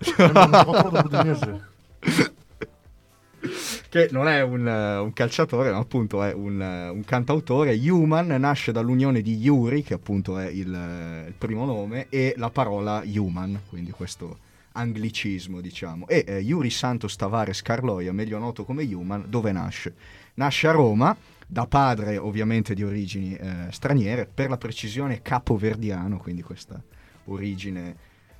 [3.90, 7.76] Che non è un, eh, un calciatore, ma appunto è un, eh, un cantautore.
[7.76, 12.50] Human nasce dall'unione di Yuri, che appunto è il, eh, il primo nome, e la
[12.50, 14.38] parola human, quindi questo
[14.72, 16.06] anglicismo, diciamo.
[16.06, 19.92] E eh, Yuri Santos Tavares Carloia, meglio noto come Human, dove nasce?
[20.34, 26.42] Nasce a Roma, da padre ovviamente di origini eh, straniere, per la precisione capoverdiano, quindi
[26.42, 26.80] questa
[27.24, 27.96] origine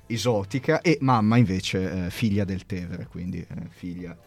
[0.07, 4.17] esotica, e mamma invece eh, figlia del Tevere, quindi figlia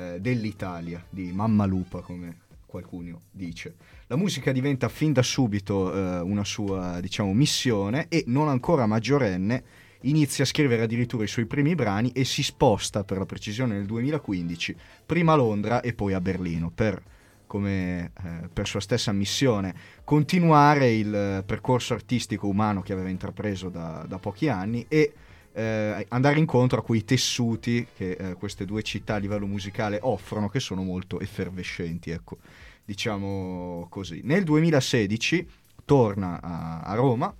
[0.00, 3.74] eh, dell'Italia, di Mamma Lupa, come qualcuno dice.
[4.06, 9.62] La musica diventa fin da subito eh, una sua, diciamo, missione e non ancora maggiorenne
[10.02, 13.84] inizia a scrivere addirittura i suoi primi brani e si sposta, per la precisione, nel
[13.84, 17.02] 2015, prima a Londra e poi a Berlino, per,
[17.46, 23.68] come, eh, per sua stessa missione, continuare il eh, percorso artistico umano che aveva intrapreso
[23.68, 25.12] da, da pochi anni e
[25.52, 30.48] eh, andare incontro a quei tessuti che eh, queste due città a livello musicale offrono,
[30.48, 32.38] che sono molto effervescenti, ecco,
[32.84, 34.20] diciamo così.
[34.24, 35.46] Nel 2016
[35.84, 37.34] torna a, a Roma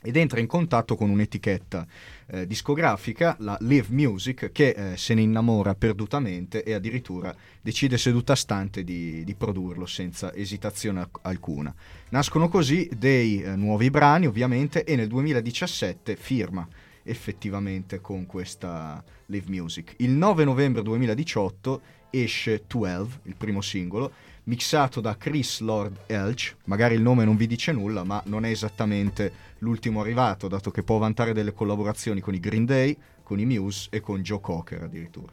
[0.00, 1.86] ed entra in contatto con un'etichetta
[2.26, 8.36] eh, discografica, la Live Music, che eh, se ne innamora perdutamente e addirittura decide seduta
[8.36, 11.74] stante di, di produrlo senza esitazione alc- alcuna.
[12.10, 16.66] Nascono così dei eh, nuovi brani ovviamente e nel 2017 firma
[17.08, 19.94] effettivamente con questa Live Music.
[19.98, 24.12] Il 9 novembre 2018 esce 12, il primo singolo,
[24.44, 28.50] mixato da Chris Lord Elch, magari il nome non vi dice nulla, ma non è
[28.50, 33.44] esattamente l'ultimo arrivato, dato che può vantare delle collaborazioni con i Green Day, con i
[33.44, 35.32] Muse e con Joe Cocker addirittura.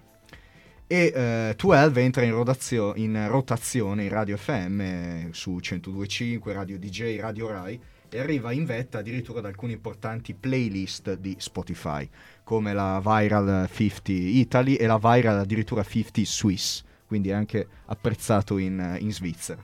[0.88, 6.78] E eh, 12 entra in, rodazio- in rotazione in radio FM eh, su 102.5, radio
[6.78, 7.80] DJ, radio Rai
[8.16, 12.08] e arriva in vetta addirittura ad alcune importanti playlist di Spotify,
[12.46, 18.98] come la Viral 50 Italy e la Viral addirittura 50 Swiss, quindi anche apprezzato in,
[19.00, 19.62] in Svizzera.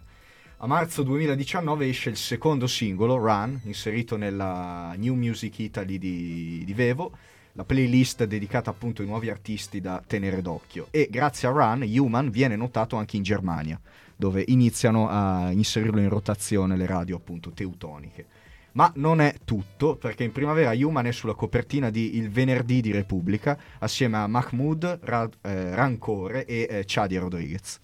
[0.58, 6.74] A marzo 2019 esce il secondo singolo, Run, inserito nella New Music Italy di, di
[6.74, 7.18] Vevo,
[7.54, 10.88] la playlist dedicata appunto ai nuovi artisti da tenere d'occhio.
[10.92, 13.80] E grazie a Run, Human viene notato anche in Germania,
[14.14, 18.40] dove iniziano a inserirlo in rotazione le radio appunto teutoniche.
[18.74, 22.92] Ma non è tutto, perché in primavera Human è sulla copertina di Il venerdì di
[22.92, 27.80] Repubblica, assieme a Mahmoud, Ra- eh, Rancore e eh, Chadia Rodriguez.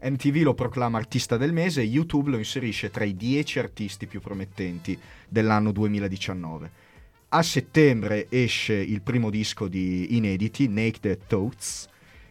[0.00, 4.20] MTV lo proclama artista del mese e YouTube lo inserisce tra i 10 artisti più
[4.20, 6.82] promettenti dell'anno 2019.
[7.30, 11.88] A settembre esce il primo disco di inediti, Naked Thoughts,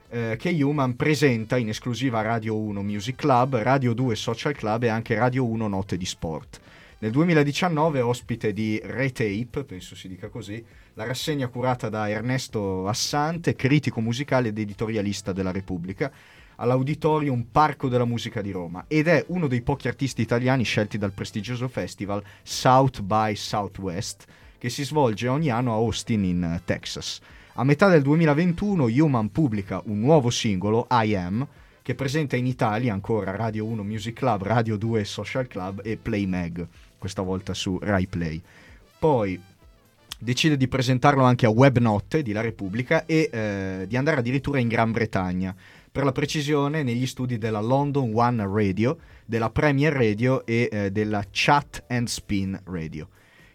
[0.10, 4.88] eh, che Human presenta in esclusiva Radio 1 Music Club, Radio 2 Social Club e
[4.88, 6.62] anche Radio 1 Note di Sport.
[7.04, 10.64] Nel 2019 ospite di Retape, penso si dica così,
[10.94, 16.10] la rassegna curata da Ernesto Assante, critico musicale ed editorialista della Repubblica,
[16.56, 21.12] all'Auditorium Parco della Musica di Roma ed è uno dei pochi artisti italiani scelti dal
[21.12, 24.24] prestigioso festival South by Southwest
[24.58, 27.20] che si svolge ogni anno a Austin in Texas.
[27.56, 31.46] A metà del 2021 Human pubblica un nuovo singolo, I Am,
[31.82, 36.26] che presenta in Italia ancora Radio 1 Music Club, Radio 2 Social Club e Play
[36.26, 36.66] Mag,
[37.04, 38.42] questa volta su Rai Play.
[38.98, 39.38] Poi
[40.18, 44.70] decide di presentarlo anche a Webnote di La Repubblica e eh, di andare addirittura in
[44.70, 45.54] Gran Bretagna,
[45.92, 51.26] per la precisione negli studi della London One Radio, della Premier Radio e eh, della
[51.30, 53.10] Chat and Spin Radio.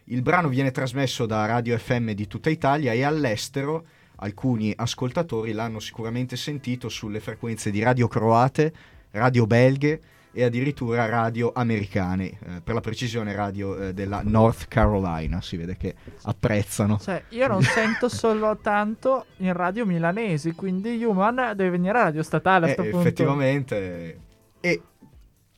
[0.04, 5.80] Il brano viene trasmesso da radio FM di tutta Italia e all'estero alcuni ascoltatori l'hanno
[5.80, 8.74] sicuramente sentito sulle frequenze di radio croate,
[9.12, 10.00] radio belghe,
[10.38, 15.76] e addirittura radio americane, eh, per la precisione radio eh, della North Carolina, si vede
[15.76, 16.96] che apprezzano.
[16.96, 22.22] Cioè, io non sento solo tanto in radio milanesi, quindi Human deve venire a radio
[22.22, 23.00] statale a Eh, punto.
[23.00, 24.20] effettivamente,
[24.60, 24.82] e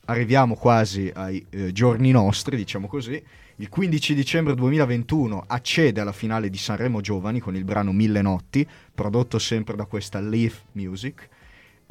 [0.05, 3.23] arriviamo quasi ai eh, giorni nostri, diciamo così.
[3.57, 8.67] Il 15 dicembre 2021 accede alla finale di Sanremo Giovani con il brano Mille Notti,
[8.95, 11.29] prodotto sempre da questa Leaf Music,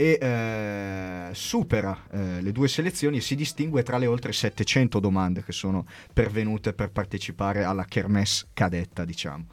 [0.00, 5.44] e eh, supera eh, le due selezioni e si distingue tra le oltre 700 domande
[5.44, 5.84] che sono
[6.14, 9.44] pervenute per partecipare alla Kermesse cadetta, diciamo.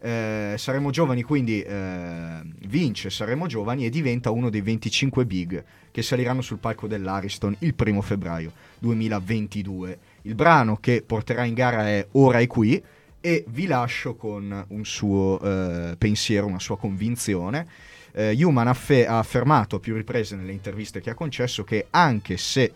[0.00, 6.02] Eh, Saremo Giovani quindi eh, vince Saremo Giovani e diventa uno dei 25 big che
[6.02, 9.98] saliranno sul palco dell'Ariston il primo febbraio 2022.
[10.22, 12.80] Il brano che porterà in gara è Ora è qui
[13.20, 17.96] e vi lascio con un suo eh, pensiero, una sua convinzione.
[18.18, 22.36] Eh, Human affe- ha affermato a più riprese nelle interviste che ha concesso che anche
[22.36, 22.72] se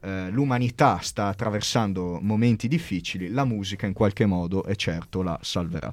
[0.00, 5.92] eh, l'umanità sta attraversando momenti difficili, la musica in qualche modo è certo la salverà.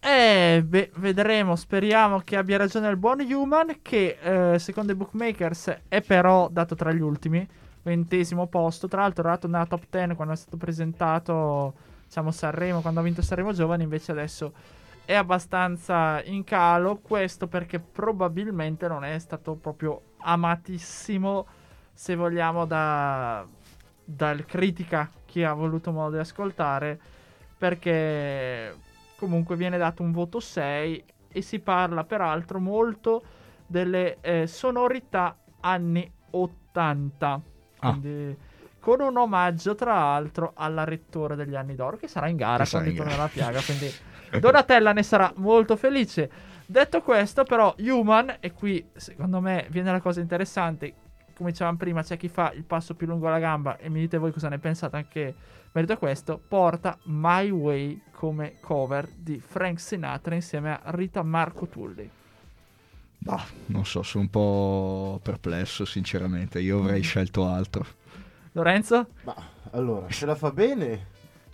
[0.00, 5.82] Eh, beh, vedremo, speriamo che abbia ragione il buon Human, che eh, secondo i bookmakers
[5.86, 7.46] è però dato tra gli ultimi,
[7.82, 11.74] ventesimo posto, tra l'altro era nella top 10 quando è stato presentato,
[12.06, 14.52] diciamo, Sanremo, quando ha vinto Sanremo Giovani, invece adesso
[15.04, 21.46] è abbastanza in calo, questo perché probabilmente non è stato proprio amatissimo,
[21.92, 23.46] se vogliamo, da,
[24.04, 26.98] dal critica chi ha voluto modo di ascoltare,
[27.58, 28.74] perché
[29.16, 33.22] comunque viene dato un voto 6 e si parla peraltro molto
[33.66, 37.40] delle eh, sonorità anni 80.
[37.80, 37.90] Ah.
[37.90, 38.36] Quindi
[38.80, 42.70] con un omaggio tra l'altro alla rettore degli anni d'oro che sarà in gara Che
[42.70, 43.90] quando tornerà la piaga, quindi
[44.38, 46.30] Donatella ne sarà molto felice.
[46.66, 50.94] Detto questo, però, Human, e qui secondo me viene la cosa interessante.
[51.34, 54.18] Come dicevamo prima, c'è chi fa il passo più lungo alla gamba e mi dite
[54.18, 55.34] voi cosa ne pensate anche
[55.72, 56.40] merito a questo.
[56.46, 62.08] Porta My Way come cover di Frank Sinatra insieme a Rita Marco Tulli.
[63.18, 67.86] Bah, non so, sono un po' perplesso sinceramente, io avrei scelto altro.
[68.52, 69.08] Lorenzo?
[69.24, 69.34] Ma
[69.72, 71.06] allora, se la fa bene,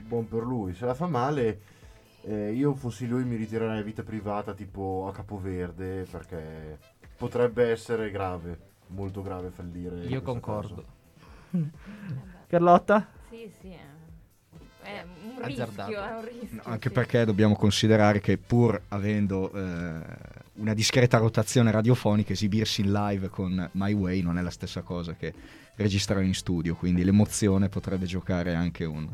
[0.03, 0.75] buon per lui.
[0.75, 1.61] Se la fa male,
[2.23, 6.79] eh, io fossi lui mi ritirerei vita privata tipo a Capoverde perché
[7.17, 10.05] potrebbe essere grave, molto grave fallire.
[10.07, 10.85] Io concordo.
[12.47, 13.09] Carlotta?
[13.29, 13.89] Sì, sì.
[14.83, 15.91] È un Azzardato.
[15.91, 16.63] rischio, è un rischio.
[16.65, 16.95] Anche sì.
[16.95, 20.01] perché dobbiamo considerare che pur avendo eh,
[20.55, 25.15] una discreta rotazione radiofonica, esibirsi in live con My Way non è la stessa cosa
[25.15, 25.33] che
[25.77, 29.09] registrare in studio, quindi l'emozione potrebbe giocare anche un,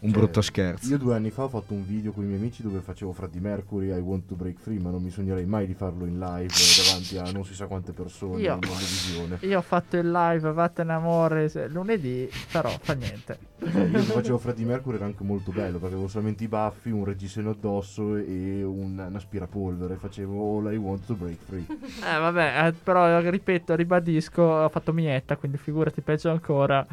[0.00, 0.88] un Cioè, brutto scherzo.
[0.90, 3.40] Io due anni fa ho fatto un video con i miei amici dove facevo Freddie
[3.40, 6.52] Mercury I Want to Break Free, ma non mi sognerei mai di farlo in live
[6.76, 9.38] davanti a non si sa quante persone Io- in televisione.
[9.42, 13.38] Io ho fatto il live Vattene amore se- lunedì, però fa niente.
[13.58, 17.04] Cioè, io facevo Freddie Mercury era anche molto bello perché avevo solamente i baffi, un
[17.04, 19.96] reggiseno addosso e un, un aspirapolvere.
[19.96, 21.66] Facevo All I Want to Break Free.
[21.68, 26.86] Eh vabbè, eh, però ripeto, ribadisco, ho fatto mietta, quindi figurati peggio ancora.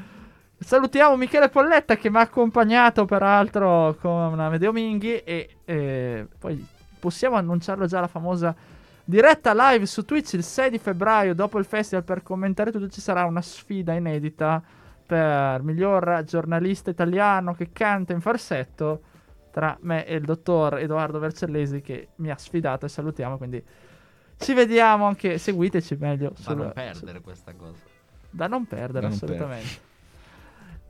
[0.57, 6.65] Salutiamo Michele Polletta che mi ha accompagnato peraltro con Amedeo Minghi e eh, poi
[6.97, 8.55] possiamo annunciarlo già la famosa
[9.03, 13.01] diretta live su Twitch il 6 di febbraio dopo il festival per commentare tutto ci
[13.01, 14.63] sarà una sfida inedita
[15.05, 19.01] per miglior giornalista italiano che canta in farsetto
[19.51, 23.63] tra me e il dottor Edoardo Vercellesi che mi ha sfidato e salutiamo quindi
[24.37, 27.83] ci vediamo anche seguiteci meglio Da sul- non perdere questa cosa.
[28.31, 29.93] da non perdere non assolutamente.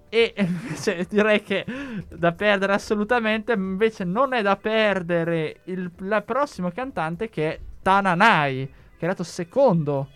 [0.09, 1.65] E invece direi che
[2.09, 8.65] da perdere assolutamente, invece non è da perdere il la prossimo cantante che è Tananai,
[8.65, 10.09] che è arrivato secondo.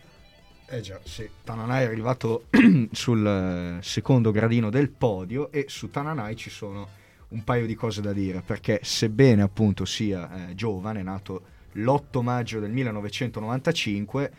[0.68, 1.28] Eh già, sì.
[1.44, 2.46] Tananai è arrivato
[2.92, 6.88] sul eh, secondo gradino del podio e su Tananai ci sono
[7.30, 11.42] un paio di cose da dire, perché sebbene appunto sia eh, giovane, nato
[11.74, 14.32] l'8 maggio del 1995,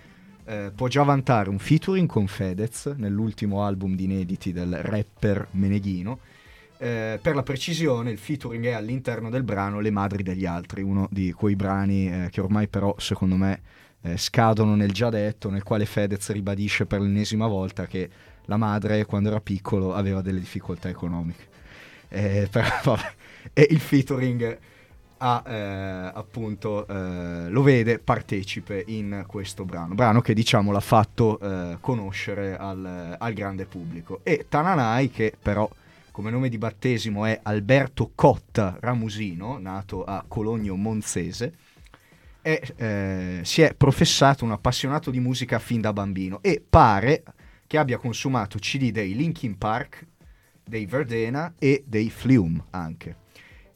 [0.51, 6.19] eh, può già vantare un featuring con Fedez nell'ultimo album di inediti del rapper Meneghino.
[6.77, 11.07] Eh, per la precisione, il featuring è all'interno del brano Le madri degli altri, uno
[11.09, 13.61] di quei brani eh, che ormai però secondo me
[14.01, 18.11] eh, scadono nel già detto, nel quale Fedez ribadisce per l'ennesima volta che
[18.47, 21.47] la madre quando era piccolo aveva delle difficoltà economiche.
[22.09, 22.97] Eh, però.
[23.53, 24.59] E il featuring
[25.23, 31.39] ha, eh, appunto eh, lo vede partecipe in questo brano, brano che diciamo l'ha fatto
[31.39, 34.21] eh, conoscere al, al grande pubblico.
[34.23, 35.69] E Tananai che però
[36.11, 41.55] come nome di battesimo è Alberto Cotta Ramusino, nato a Cologno Monzese,
[42.43, 47.23] e, eh, si è professato un appassionato di musica fin da bambino e pare
[47.67, 50.07] che abbia consumato CD dei Linkin Park,
[50.65, 53.17] dei Verdena e dei Flume anche.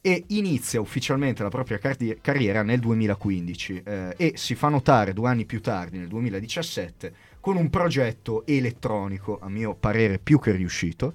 [0.06, 5.30] E inizia ufficialmente la propria carri- carriera nel 2015 eh, e si fa notare due
[5.30, 11.14] anni più tardi, nel 2017, con un progetto elettronico, a mio parere più che riuscito,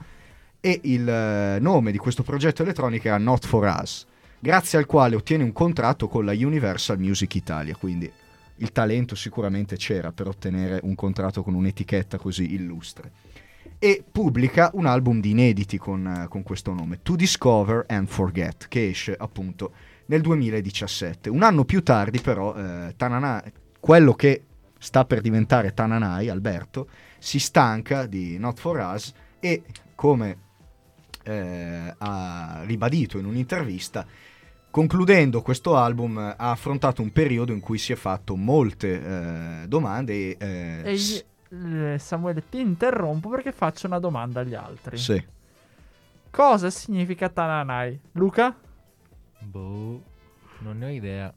[0.60, 4.08] e il eh, nome di questo progetto elettronico era Not For Us,
[4.40, 8.12] grazie al quale ottiene un contratto con la Universal Music Italia, quindi
[8.56, 13.12] il talento sicuramente c'era per ottenere un contratto con un'etichetta così illustre.
[13.82, 18.90] E pubblica un album di inediti con, con questo nome, To Discover and Forget, che
[18.90, 19.72] esce appunto
[20.08, 21.30] nel 2017.
[21.30, 23.42] Un anno più tardi però eh, Tanana,
[23.80, 24.44] quello che
[24.78, 29.64] sta per diventare Tananai, Alberto, si stanca di Not For Us e
[29.96, 30.38] come
[31.24, 34.06] eh, ha ribadito in un'intervista,
[34.70, 40.36] concludendo questo album ha affrontato un periodo in cui si è fatto molte eh, domande
[40.38, 44.98] e, eh, s- eh, Samuele, ti interrompo perché faccio una domanda agli altri.
[44.98, 45.38] sì.
[46.32, 48.00] Cosa significa Tananai?
[48.12, 48.56] Luca?
[49.40, 50.04] Boh,
[50.60, 51.34] non ne ho idea.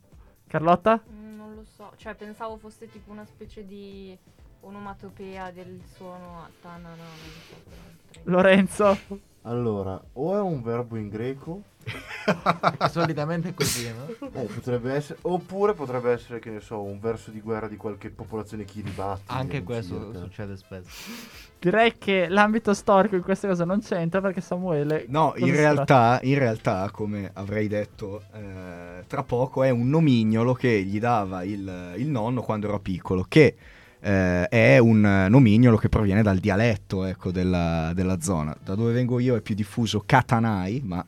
[0.46, 1.00] Carlotta?
[1.10, 4.16] Mm, Non lo so, cioè pensavo fosse tipo una specie di
[4.60, 7.06] onomatopea del suono a tanana, non
[7.48, 8.20] so.
[8.24, 8.98] Lorenzo?
[9.43, 11.62] Allora, o è un verbo in greco,
[12.90, 14.28] Solitamente è così, no?
[14.32, 18.11] eh, potrebbe essere, oppure potrebbe essere, che ne so, un verso di guerra di qualche
[18.11, 19.22] popolazione Kiribati.
[19.26, 20.18] Anche eh, questo circa.
[20.20, 21.11] succede spesso.
[21.59, 25.07] Direi che l'ambito storico in queste cose non c'entra perché Samuele...
[25.09, 30.82] No, in realtà, in realtà, come avrei detto eh, tra poco, è un nomignolo che
[30.82, 33.57] gli dava il, il nonno quando era piccolo, che
[34.03, 38.57] eh, è un nomignolo che proviene dal dialetto ecco, della, della zona.
[38.62, 41.05] Da dove vengo io è più diffuso Katanai, ma...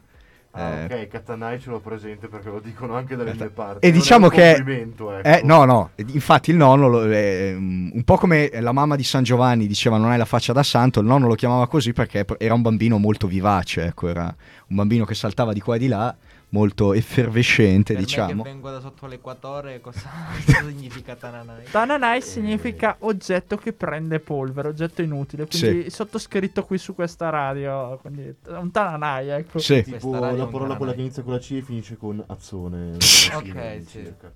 [0.57, 3.85] Ah, eh, ok, Katanai ce l'ho presente perché lo dicono anche dalle mie parti.
[3.85, 5.21] E Non diciamo che- ecco.
[5.21, 9.25] Eh, no, no, infatti il nonno, lo- mm, un po' come la mamma di San
[9.25, 12.55] Giovanni diceva non hai la faccia da santo, il nonno lo chiamava così perché era
[12.55, 14.33] un bambino molto vivace, ecco, era
[14.69, 16.15] un bambino che saltava di qua e di là,
[16.55, 18.43] molto effervescente, Per me diciamo.
[18.45, 20.09] che vengo da sotto l'equatore, cosa,
[20.47, 21.65] cosa significa Tananai?
[21.69, 25.47] Tananai significa oggetto che prende polvere, oggetto inutile.
[25.49, 25.91] Quindi Sì.
[25.91, 27.99] sottoscritto qui su questa radio.
[28.01, 29.59] Quindi un Tananai, ecco.
[29.59, 29.83] Sì.
[29.83, 32.93] Tipo la parola quella che inizia con la C e finisce con azzone.
[32.95, 33.87] Ok, sì.
[33.89, 34.33] circa.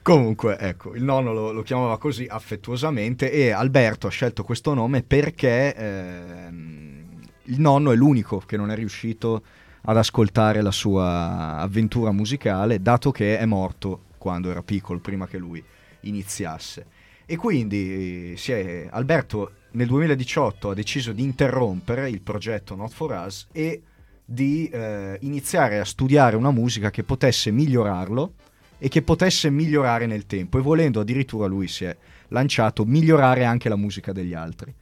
[0.00, 5.02] Comunque, ecco, il nonno lo, lo chiamava così affettuosamente e Alberto ha scelto questo nome
[5.02, 7.04] perché ehm,
[7.44, 9.42] il nonno è l'unico che non è riuscito
[9.86, 15.38] ad ascoltare la sua avventura musicale, dato che è morto quando era piccolo, prima che
[15.38, 15.62] lui
[16.00, 16.86] iniziasse.
[17.26, 23.24] E quindi eh, è- Alberto nel 2018 ha deciso di interrompere il progetto Not For
[23.26, 23.82] Us e
[24.24, 28.34] di eh, iniziare a studiare una musica che potesse migliorarlo
[28.78, 31.94] e che potesse migliorare nel tempo e volendo addirittura lui si è
[32.28, 34.74] lanciato migliorare anche la musica degli altri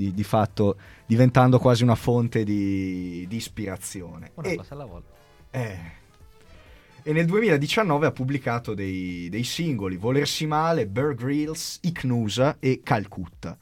[0.00, 4.30] di, di fatto diventando quasi una fonte di, di ispirazione.
[4.34, 5.12] Una e, cosa alla volta.
[5.50, 5.98] eh,
[7.02, 13.56] e nel 2019 ha pubblicato dei, dei singoli Volersi Male, Bear Grylls, Icnusa e Calcutta.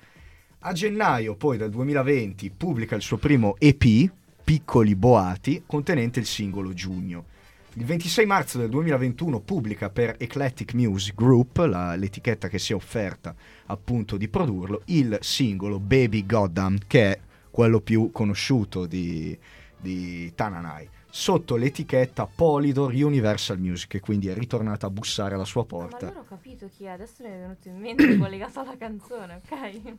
[0.60, 4.10] A gennaio poi del 2020 pubblica il suo primo EP
[4.42, 7.36] Piccoli Boati contenente il singolo Giugno.
[7.74, 12.74] Il 26 marzo del 2021 pubblica per Eclectic Music Group, la- l'etichetta che si è
[12.74, 13.34] offerta
[13.68, 19.36] appunto di produrlo, il singolo Baby Goddamn, che è quello più conosciuto di,
[19.80, 25.62] di Tananai, sotto l'etichetta Polydor Universal Music, e quindi è ritornata a bussare alla sua
[25.62, 26.06] Ah, Ma porta.
[26.06, 29.94] allora ho capito chi è, adesso mi è venuto in mente collegato alla canzone, ok?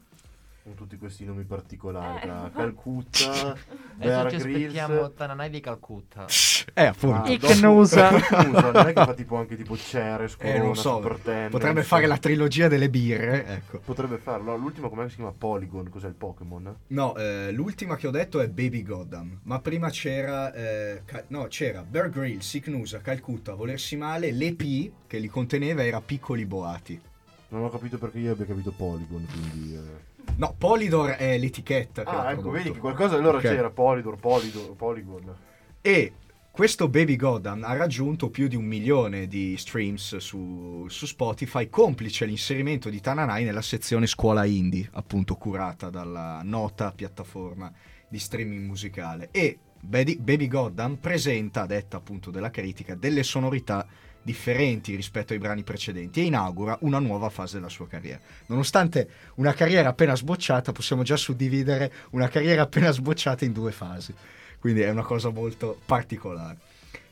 [0.69, 2.21] Con tutti questi nomi particolari, Eh.
[2.27, 3.57] tra Calcutta, Adesso
[3.97, 4.55] Bear ci Grylls.
[4.77, 6.27] aspettiamo Tananai di Calcutta.
[6.75, 7.23] Eh, appunto.
[7.23, 8.09] Ah, Icnusa.
[8.11, 11.49] non è che fa tipo anche tipo Ceres, Eh, non Corona, so, Super Tennis.
[11.49, 13.79] potrebbe fare la trilogia delle birre, ecco.
[13.79, 14.55] Potrebbe farlo.
[14.57, 15.89] L'ultima com'è che si chiama Polygon?
[15.89, 16.75] Cos'è il Pokémon?
[16.89, 21.47] No, eh, l'ultima che ho detto è Baby Goddam, ma prima c'era, eh, ca- no,
[21.47, 27.01] c'era Bear Grylls, Icnusa, Calcutta, Volersi Male, l'EP che li conteneva era Piccoli Boati.
[27.47, 29.73] Non ho capito perché io abbia capito Polygon, quindi...
[29.73, 30.07] eh.
[30.37, 32.49] No, Polydor è l'etichetta Ah, ecco, prodotto.
[32.51, 33.43] vedi che qualcosa allora Ok.
[33.43, 35.35] c'era, Polydor, Polydor, Polygon.
[35.81, 36.13] E
[36.51, 42.25] questo Baby Goddam ha raggiunto più di un milione di streams su, su Spotify, complice
[42.25, 47.71] l'inserimento di Tananai nella sezione Scuola Indie, appunto curata dalla nota piattaforma
[48.07, 49.29] di streaming musicale.
[49.31, 53.85] E Baby, Baby Goddam presenta, detta appunto della critica, delle sonorità
[54.29, 58.19] differenti rispetto ai brani precedenti e inaugura una nuova fase della sua carriera.
[58.45, 64.13] Nonostante una carriera appena sbocciata, possiamo già suddividere una carriera appena sbocciata in due fasi.
[64.59, 66.57] Quindi è una cosa molto particolare.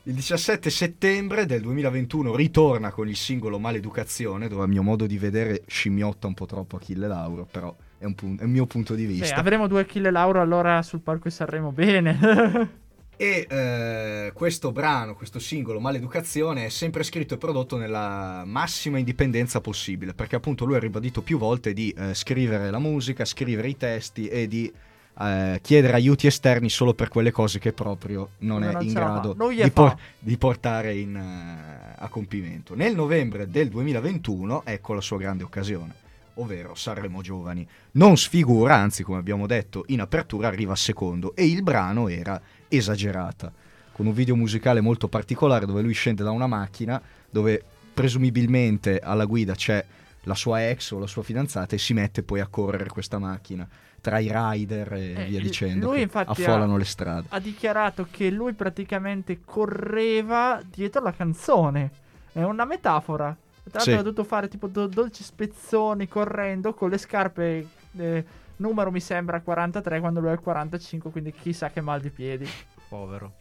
[0.04, 5.18] Il 17 settembre del 2021 ritorna con il singolo Maleducazione, dove a mio modo di
[5.18, 8.94] vedere scimmiotta un po' troppo Achille Lauro, però è, un pun- è il mio punto
[8.94, 9.34] di Beh, vista.
[9.34, 11.72] avremo due Achille Lauro allora sul palco di Sanremo.
[11.72, 12.86] Bene.
[13.20, 19.60] E eh, questo brano, questo singolo, Maleducazione, è sempre scritto e prodotto nella massima indipendenza
[19.60, 23.76] possibile, perché appunto lui ha ribadito più volte di eh, scrivere la musica, scrivere i
[23.76, 24.72] testi e di
[25.18, 28.92] eh, chiedere aiuti esterni solo per quelle cose che proprio non Come è non in
[28.92, 32.76] grado Non di, por- di portare in, eh, a compimento.
[32.76, 35.92] Nel novembre del 2021, ecco la sua grande occasione,
[36.34, 37.66] ovvero Sanremo Giovani.
[37.92, 43.52] Non sfigura, anzi come abbiamo detto in apertura arriva secondo e il brano era esagerata,
[43.92, 47.00] con un video musicale molto particolare dove lui scende da una macchina
[47.30, 47.62] dove
[47.92, 49.84] presumibilmente alla guida c'è
[50.22, 53.66] la sua ex o la sua fidanzata e si mette poi a correre questa macchina
[54.00, 57.26] tra i rider e Eh, via dicendo lui infatti affollano ha- le strade.
[57.30, 61.90] ha dichiarato che lui praticamente correva dietro la canzone.
[62.32, 63.36] È una metafora.
[63.64, 63.98] Tra l'altro Sì.
[63.98, 67.66] ha dovuto fare tipo do- 12 spezzoni correndo con le scarpe
[67.98, 68.24] eh,
[68.58, 72.46] numero mi sembra 43 quando lui è il 45, quindi chissà che mal di piedi.
[72.88, 73.32] Povero.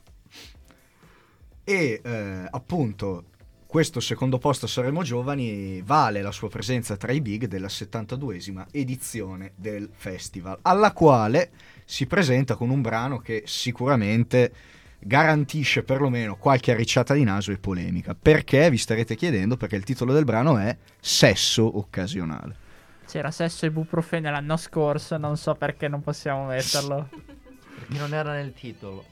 [1.63, 3.25] E eh, appunto
[3.67, 8.65] questo secondo posto a Sanremo Giovani vale la sua presenza tra i big della 72esima
[8.71, 11.51] edizione del festival, alla quale
[11.83, 14.53] si presenta con un brano che sicuramente
[14.99, 18.15] garantisce perlomeno qualche arricciata di naso e polemica.
[18.19, 18.69] Perché?
[18.69, 22.66] Vi starete chiedendo, perché il titolo del brano è Sesso occasionale.
[23.07, 27.07] C'era sesso e ibuprofene l'anno scorso, non so perché non possiamo metterlo.
[27.09, 29.03] Perché non era nel titolo.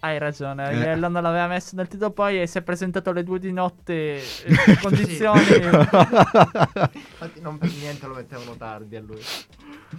[0.00, 0.76] Hai ragione, Eh.
[0.76, 3.92] Iello non l'aveva messo nel titolo poi e si è presentato alle due di notte
[3.92, 4.22] eh,
[4.70, 5.40] in condizioni...
[5.40, 9.20] Infatti non per niente lo mettevano tardi a lui.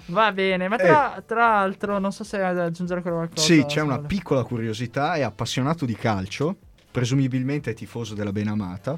[0.07, 3.41] Va bene, ma tra, tra l'altro non so se hai da aggiungere qualcosa.
[3.41, 6.57] Sì, c'è una piccola curiosità, è appassionato di calcio,
[6.91, 8.97] presumibilmente è tifoso della Benamata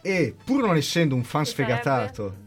[0.00, 2.42] e pur non essendo un fan sfegatato...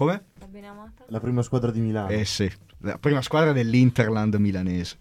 [0.00, 0.24] Come?
[0.66, 1.04] Amata?
[1.08, 2.08] La prima squadra di Milano.
[2.08, 4.96] Eh sì, la prima squadra dell'Interland milanese.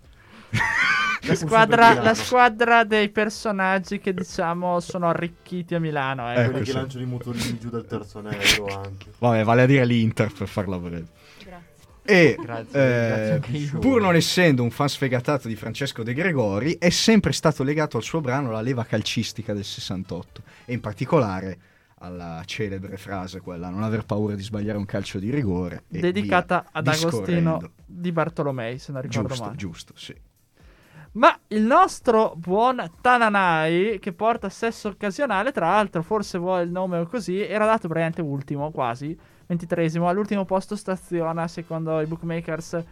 [1.21, 6.29] La squadra, la squadra dei personaggi che diciamo sono arricchiti a Milano.
[6.29, 6.49] Eh, Ecco.
[6.49, 6.75] Quelli che sì.
[6.75, 9.11] lanciano i motorini giù dal terzo anello anche.
[9.19, 11.07] Vabbè, vale a dire l'Inter per farla breve.
[11.45, 11.67] Grazie.
[12.03, 16.89] E Grazie, eh, grazie pur non essendo un fan sfegatato di Francesco De Gregori, è
[16.89, 21.57] sempre stato legato al suo brano La leva calcistica del 68 e in particolare
[21.99, 26.69] alla celebre frase quella non aver paura di sbagliare un calcio di rigore dedicata via
[26.71, 29.55] ad Agostino di Bartolomei, se non ricordo giusto, male.
[29.57, 30.15] giusto, sì.
[31.11, 36.99] Ma il nostro buon Tananai, che porta sesso occasionale, tra l'altro, forse vuole il nome
[36.99, 42.83] o così, era dato praticamente ultimo, quasi, ventitresimo, all'ultimo posto staziona, secondo i bookmakers,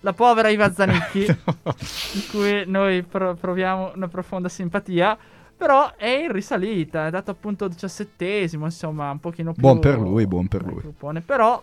[0.00, 1.24] la povera Iva Zanicchi,
[2.12, 5.16] di cui noi pro- proviamo una profonda simpatia.
[5.60, 9.60] Però è in risalita, è dato appunto diciassettesimo, insomma, un pochino più...
[9.60, 10.80] Buon per lui, buon per lui.
[10.80, 11.20] gruppone.
[11.20, 11.62] Però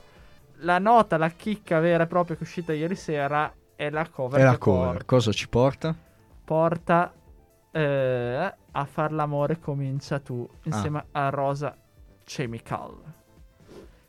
[0.58, 4.40] la nota, la chicca vera e propria che è uscita ieri sera è la cover.
[4.40, 5.96] E la cover, porta- cosa ci porta?
[6.44, 7.12] porta
[7.72, 11.76] eh, a far l'amore comincia tu insieme a Rosa
[12.24, 12.94] Chemical.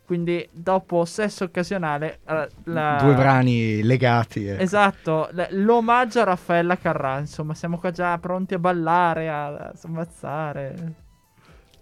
[0.08, 4.46] Quindi dopo sesso occasionale eh, la- Due brani legati.
[4.46, 4.62] ecco.
[4.62, 10.94] Esatto, l'omaggio a Raffaella Carrà, insomma, siamo qua già pronti a ballare, a, a ammazzare.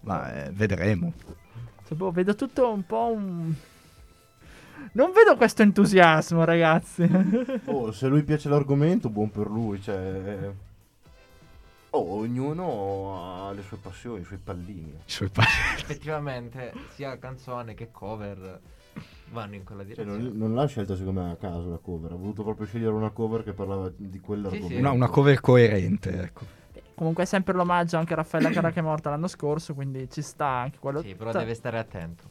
[0.00, 1.12] Ma eh, vedremo.
[1.86, 3.54] Cioè, boh, vedo tutto un po' un...
[4.90, 7.08] Non vedo questo entusiasmo, ragazzi.
[7.66, 9.80] Oh, se lui piace l'argomento, buon per lui.
[9.80, 10.50] Cioè...
[11.90, 14.92] Oh, ognuno ha le sue passioni, i suoi pallini.
[15.06, 15.44] I suoi pa-
[15.78, 18.60] Effettivamente, sia canzone che cover
[19.30, 20.22] vanno in quella Cioè, direzione.
[20.22, 23.10] non, non l'ha scelta secondo me a caso la cover, ha voluto proprio scegliere una
[23.10, 24.76] cover che parlava di quell'argomento.
[24.78, 26.44] una, una cover coerente, ecco.
[26.94, 30.22] Comunque è sempre l'omaggio anche a Raffaella Carrà che è morta l'anno scorso, quindi ci
[30.22, 31.02] sta anche quello.
[31.02, 32.30] Sì, però Ta- deve stare attento.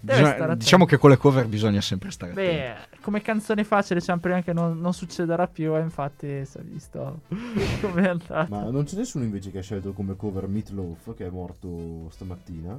[0.00, 2.50] Bisogna- diciamo che con le cover bisogna sempre stare attenti.
[2.50, 6.62] Beh, come canzone facile diciamo prima che non, non succederà più, e infatti si è
[6.62, 7.20] visto
[7.80, 8.46] come è andata.
[8.48, 12.78] Ma non c'è nessuno invece che ha scelto come cover Meatloaf, che è morto stamattina?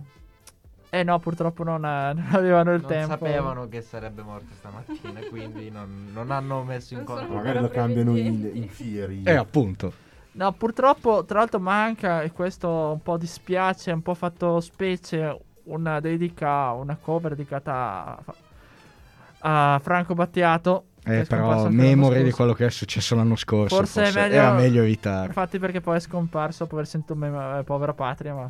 [0.89, 3.13] Eh no, purtroppo non, eh, non avevano il non tempo.
[3.13, 7.33] sapevano che sarebbe morto stamattina, quindi non, non hanno messo in conto.
[7.33, 9.23] Magari lo cambiano in, in Fieri.
[9.23, 9.91] Eh, appunto.
[10.33, 15.99] No, purtroppo, tra l'altro manca, e questo un po' dispiace, un po' fatto specie, una
[15.99, 18.17] dedica, una cover dedicata
[19.39, 20.85] a, a Franco Battiato.
[21.05, 23.75] Eh, però, memoria di quello che è successo l'anno scorso.
[23.75, 25.27] Forse Forse, è meglio- era meglio evitare.
[25.27, 28.49] Infatti perché poi è scomparso, dopo aver sentito mem- eh, povera patria, ma...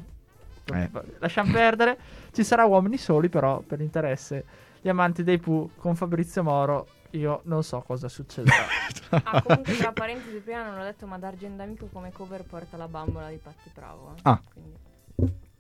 [0.65, 0.89] Eh.
[1.19, 1.97] Lasciamo perdere.
[2.31, 4.45] Ci sarà Uomini Soli, però, per l'interesse
[4.81, 8.65] gli amanti dei Pooh con Fabrizio Moro, io non so cosa succederà.
[9.23, 12.87] Ah, comunque, tra parentesi, prima non ho detto, ma D'Argent Amico come cover porta la
[12.87, 14.13] bambola di Patti Bravo.
[14.15, 14.19] eh.
[14.23, 14.41] Ah.
[14.51, 14.75] Quindi,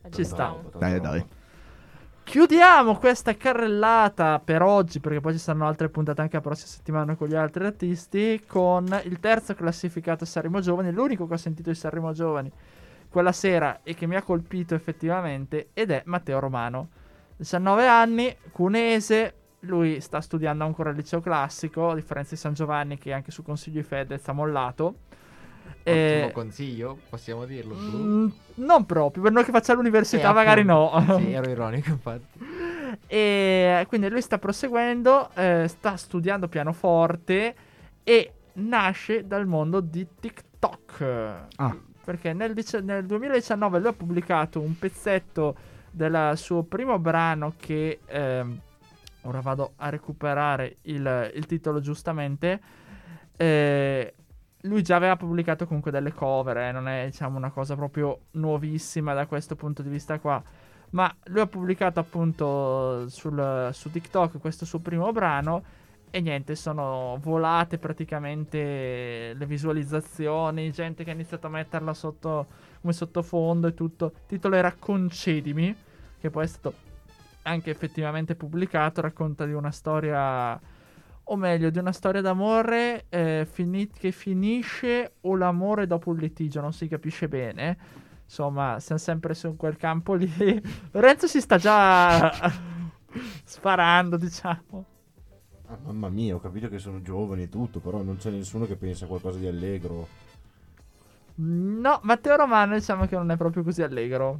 [0.09, 0.55] Ci sta.
[0.75, 1.23] Dai, dai.
[2.23, 7.15] Chiudiamo questa carrellata per oggi, perché poi ci saranno altre puntate anche la prossima settimana
[7.15, 11.75] con gli altri artisti, con il terzo classificato Sanremo Giovani, l'unico che ho sentito di
[11.75, 12.51] Sanremo Giovani
[13.13, 16.89] quella sera e che mi ha colpito effettivamente, ed è Matteo Romano.
[17.37, 22.97] 19 anni, cunese, lui sta studiando ancora al liceo classico, a differenza di San Giovanni
[22.97, 24.95] che anche su consiglio di Fedez ha mollato.
[25.79, 27.75] Ottimo Eh, consiglio, possiamo dirlo.
[27.75, 30.91] mm, non proprio, per noi che faccia l'università Eh, magari no.
[31.17, 32.39] sì, ero ironico, infatti.
[33.07, 37.55] E quindi lui sta proseguendo, eh, sta studiando pianoforte
[38.03, 41.03] e nasce dal mondo di TikTok.
[41.55, 41.75] Ah.
[42.03, 42.53] Perché nel,
[42.83, 45.55] nel 2019 lui ha pubblicato un pezzetto
[45.89, 48.59] del suo primo brano che ehm,
[49.21, 52.59] ora vado a recuperare il, il titolo giustamente.
[53.35, 54.13] Eh,
[54.63, 59.13] lui già aveva pubblicato comunque delle cover, eh, non è diciamo una cosa proprio nuovissima
[59.13, 60.41] da questo punto di vista qua.
[60.91, 65.63] Ma lui ha pubblicato appunto sul- su TikTok questo suo primo brano
[66.11, 72.45] e niente, sono volate praticamente le visualizzazioni, gente che ha iniziato a metterla sotto
[72.81, 74.05] come sottofondo e tutto.
[74.05, 75.75] Il titolo era Concedimi,
[76.19, 76.73] che poi è stato
[77.43, 80.59] anche effettivamente pubblicato, racconta di una storia,
[81.25, 86.59] o meglio, di una storia d'amore eh, fini- che finisce o l'amore dopo un litigio,
[86.61, 87.77] non si capisce bene.
[88.23, 90.29] Insomma, siamo sempre su quel campo lì.
[90.91, 92.31] Lorenzo si sta già
[93.43, 94.85] sparando, diciamo.
[95.67, 98.75] Ah, mamma mia, ho capito che sono giovani e tutto, però non c'è nessuno che
[98.75, 100.07] pensa a qualcosa di allegro.
[101.35, 104.37] No, Matteo Romano diciamo che non è proprio così allegro.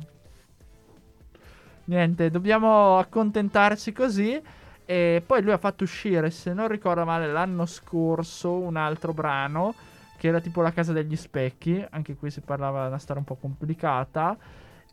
[1.86, 4.42] Niente, dobbiamo accontentarci così.
[4.86, 9.74] E poi lui ha fatto uscire, se non ricordo male, l'anno scorso un altro brano
[10.18, 11.86] che era tipo La casa degli specchi.
[11.90, 14.38] Anche qui si parlava di una storia un po' complicata.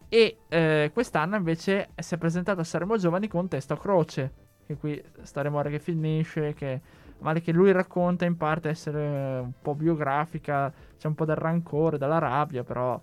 [0.09, 4.33] E eh, quest'anno invece si è presentato a Saremo Giovani con Testo a Croce.
[4.67, 6.53] Che qui storia amore che finisce.
[6.55, 6.81] Che
[7.19, 10.73] male che lui racconta in parte essere un po' biografica.
[10.99, 13.01] C'è un po' del rancore, della rabbia, però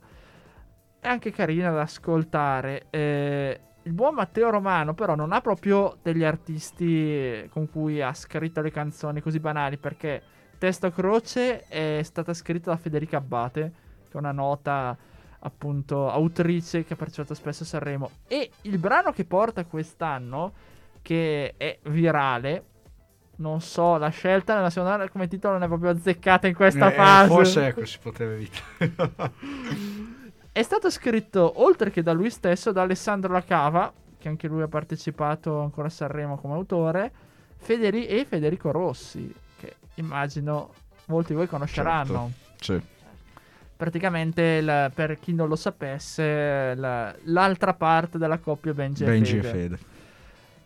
[0.99, 2.87] è anche carina da ascoltare.
[2.89, 8.61] Eh, il buon Matteo Romano, però, non ha proprio degli artisti con cui ha scritto
[8.61, 9.77] le canzoni così banali.
[9.77, 10.21] Perché
[10.57, 13.71] Testo a Croce è stata scritta da Federica Abbate,
[14.09, 14.95] che è una nota
[15.39, 18.11] appunto autrice che ha partecipato spesso a Sanremo.
[18.27, 20.51] E il brano che porta quest'anno,
[21.01, 22.63] che è virale.
[23.37, 27.27] Non so, la scelta nazionale come titolo non è proprio azzeccata in questa Eh, fase.
[27.29, 30.15] Forse ecco, si poteva evitare.
[30.57, 34.67] È stato scritto, oltre che da lui stesso, da Alessandro Lacava, che anche lui ha
[34.67, 37.11] partecipato ancora a Sanremo come autore,
[37.57, 40.73] Federi- e Federico Rossi, che immagino
[41.09, 42.31] molti di voi conosceranno.
[42.59, 42.81] Sì.
[43.77, 49.41] Praticamente, il- per chi non lo sapesse, la- l'altra parte della coppia Benji, Benji e
[49.43, 49.77] Fede.
[49.77, 49.79] Fede.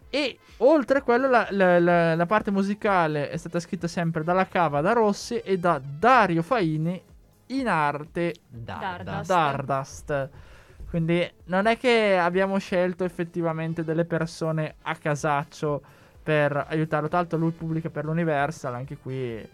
[0.10, 4.48] E oltre a quello, la, la- la- la parte musicale è stata scritta sempre dalla
[4.48, 7.10] Cava, da Rossi e da Dario Faini
[7.60, 9.28] in arte Dardust.
[9.28, 10.30] Dardust.
[10.90, 15.82] Quindi non è che abbiamo scelto effettivamente delle persone a casaccio
[16.22, 17.08] per aiutarlo.
[17.08, 19.48] Tra l'altro lui pubblica per l'Universal, anche qui.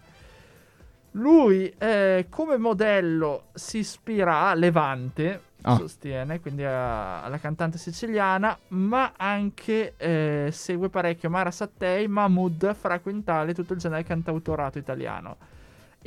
[1.12, 5.74] Lui eh, come modello si ispira a Levante, Ah.
[5.76, 13.00] sostiene, quindi a- alla cantante siciliana, ma anche eh, segue parecchio Mara Sattei, Mahmood, Fra
[13.00, 15.36] Quintale, tutto il genere cantautorato italiano.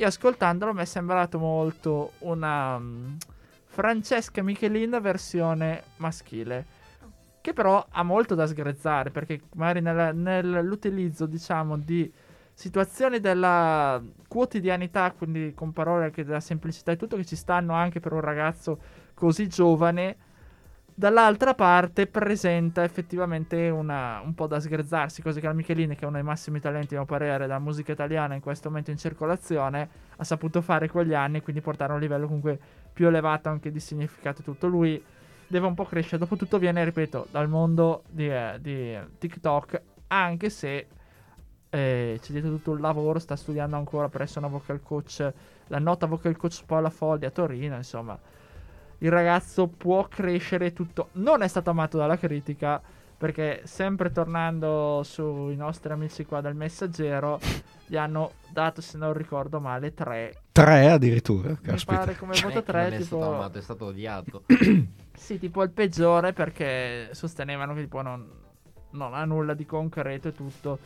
[0.02, 3.14] Io ascoltandolo mi è sembrato molto una mm,
[3.66, 6.66] Francesca Michelin versione maschile.
[7.40, 12.12] Che però ha molto da sgrezzare perché magari nella- nell'utilizzo, diciamo, di
[12.52, 18.00] situazioni della quotidianità, quindi con parole anche della semplicità e tutto che ci stanno anche
[18.00, 18.80] per un ragazzo
[19.14, 20.16] così giovane,
[20.94, 26.06] dall'altra parte presenta effettivamente una- un po' da sgrezzarsi, cose che la Michelini, che è
[26.06, 29.88] uno dei massimi talenti a mio parere della musica italiana in questo momento in circolazione,
[30.16, 32.58] ha saputo fare con gli anni, quindi portare a un livello comunque
[32.92, 34.66] più elevato anche di significato e tutto.
[34.68, 35.02] Lui
[35.46, 40.86] deve un po' crescere, dopotutto viene, ripeto, dal mondo di, eh, di TikTok, anche se
[41.70, 45.32] eh, c'è dietro tutto il lavoro, sta studiando ancora presso una vocal coach,
[45.68, 48.18] la nota vocal coach Paola Folli a Torino, insomma.
[49.02, 51.08] Il ragazzo può crescere e tutto.
[51.14, 52.80] Non è stato amato dalla critica,
[53.18, 57.40] perché sempre tornando sui nostri amici qua del messaggero,
[57.86, 60.42] gli hanno dato, se non ricordo male, tre.
[60.52, 61.98] Tre addirittura, Mi caspita.
[61.98, 63.34] pare come voto che 3, non è stato tipo...
[63.34, 64.42] amato, è stato odiato.
[65.14, 68.28] Sì, tipo il peggiore perché sostenevano che tipo non,
[68.90, 70.78] non ha nulla di concreto e tutto.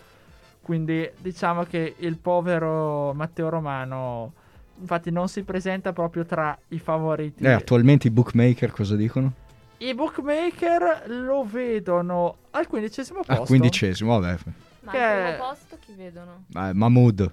[0.61, 4.35] Quindi diciamo che il povero Matteo Romano
[4.79, 7.45] infatti non si presenta proprio tra i favoriti.
[7.45, 9.33] Eh, attualmente i bookmaker cosa dicono?
[9.79, 13.33] I bookmaker lo vedono al quindicesimo posto.
[13.43, 14.39] Al quindicesimo, vabbè.
[14.81, 16.45] Ma Che- al primo posto chi vedono?
[16.55, 17.33] Eh, Mahmood.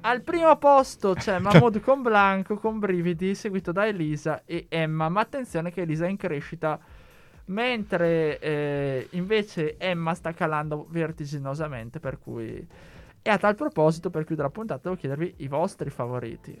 [0.00, 5.08] Al primo posto c'è Mahmood con Blanco, con Brividi, seguito da Elisa e Emma.
[5.08, 6.78] Ma attenzione che Elisa è in crescita,
[7.46, 12.66] mentre eh, invece Emma sta calando vertiginosamente, per cui...
[13.26, 16.54] E a tal proposito, per chiudere la puntata, devo chiedervi i vostri favoriti.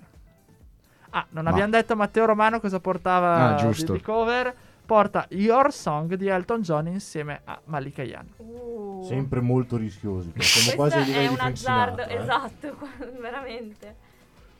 [1.16, 3.92] Ah, non Ma- abbiamo detto Matteo Romano cosa portava Ah, giusto.
[3.92, 4.54] di, di cover.
[4.84, 8.26] Porta Your Song di Elton John insieme a Malika Yan.
[8.36, 9.02] Uh.
[9.06, 10.32] Sempre molto rischiosi.
[10.36, 12.14] Siamo quasi ai è livelli un azzardo, eh.
[12.16, 12.76] esatto,
[13.20, 13.94] veramente.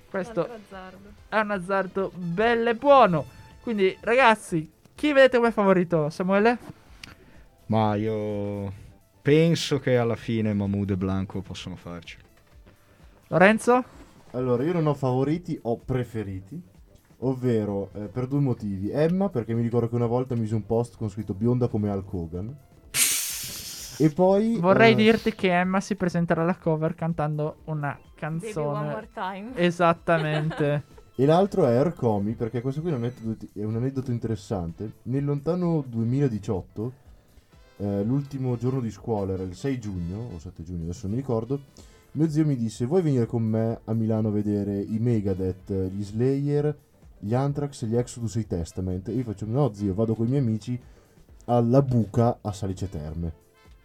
[0.09, 1.09] Questo Un altro azzardo.
[1.29, 3.25] è un azzardo bello e buono.
[3.61, 6.09] Quindi, ragazzi, chi vedete come favorito?
[6.09, 6.57] Samuele?
[7.67, 8.73] Ma io
[9.21, 12.17] penso che alla fine Mahmood e Blanco possono farci.
[13.29, 13.85] Lorenzo?
[14.35, 16.61] Allora, io non ho favoriti, ho preferiti.
[17.19, 18.91] Ovvero, eh, per due motivi.
[18.91, 22.13] Emma, perché mi ricordo che una volta mise un post con scritto bionda come Hulk
[22.13, 22.57] Hogan.
[23.97, 24.59] E poi...
[24.59, 29.09] Vorrei eh, dirti che Emma si presenterà alla cover cantando una Baby one more canzone.
[29.13, 29.51] time.
[29.55, 30.93] Esattamente.
[31.17, 34.95] E l'altro è Ercomi, perché questo qui è un aneddoto, è un aneddoto interessante.
[35.03, 36.93] Nel lontano 2018,
[37.77, 41.21] eh, l'ultimo giorno di scuola era il 6 giugno, o 7 giugno, adesso non mi
[41.21, 41.61] ricordo,
[42.17, 46.05] mio zio mi disse, vuoi venire con me a Milano a vedere i Megadeth, gli
[46.05, 46.77] Slayer,
[47.19, 49.09] gli Anthrax, gli Exodus e i Testament?
[49.09, 50.81] E io faccio, no zio, vado con i miei amici
[51.47, 53.33] alla buca a Salice Terme.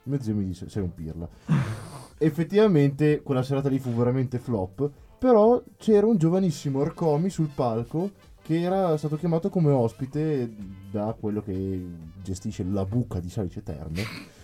[0.04, 1.28] Mio zio mi disse, sei un pirla.
[2.20, 8.12] Effettivamente quella serata lì fu veramente flop, però c'era un giovanissimo Arcomi sul palco
[8.44, 10.54] che era stato chiamato come ospite
[10.92, 11.84] da quello che
[12.22, 14.04] gestisce la buca di Salice Terme.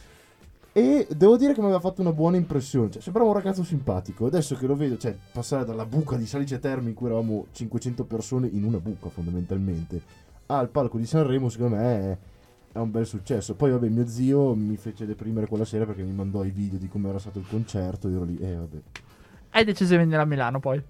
[0.78, 2.92] E devo dire che mi aveva fatto una buona impressione.
[2.92, 4.26] Cioè, sembrava un ragazzo simpatico.
[4.26, 8.04] Adesso che lo vedo, cioè, passare dalla buca di Salice Terme, in cui eravamo 500
[8.04, 10.02] persone in una buca, fondamentalmente,
[10.48, 12.18] al palco di Sanremo, secondo me è,
[12.74, 13.56] è un bel successo.
[13.56, 16.90] Poi, vabbè, mio zio mi fece deprimere quella sera perché mi mandò i video di
[16.90, 18.10] come era stato il concerto.
[18.10, 18.78] Io ero lì, eh, vabbè.
[19.86, 20.84] Di venire a Milano poi.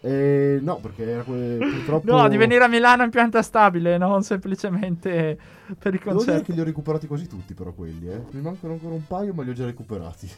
[0.00, 2.10] Eh, no, perché era que- purtroppo.
[2.16, 5.36] No, di venire a Milano in pianta stabile, non semplicemente
[5.78, 6.44] per i Devo dire concerti.
[6.44, 8.22] che li ho recuperati quasi tutti, però quelli, eh.
[8.30, 10.30] Mi mancano ancora un paio, ma li ho già recuperati.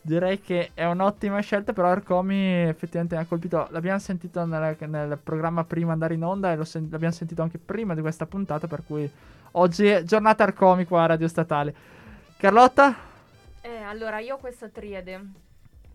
[0.00, 3.66] Direi che è un'ottima scelta, però Arcomi effettivamente mi ha colpito.
[3.70, 7.58] L'abbiamo sentito nel, nel programma prima andare in onda e lo sen- l'abbiamo sentito anche
[7.58, 9.10] prima di questa puntata, per cui
[9.52, 11.74] oggi è giornata Arcomi qua a Radio Statale.
[12.36, 12.94] Carlotta?
[13.62, 15.20] Eh, allora io ho questa triade.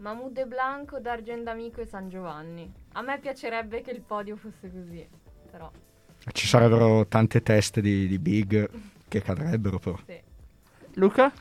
[0.02, 2.72] Mahmood e Blanco, Dargen D'Amico e San Giovanni.
[2.94, 5.08] A me piacerebbe che il podio fosse così,
[5.50, 5.72] però
[6.34, 8.70] Ci sarebbero tante teste di, di big
[9.08, 9.98] che cadrebbero però.
[10.06, 10.20] sì.
[10.96, 11.32] Luca?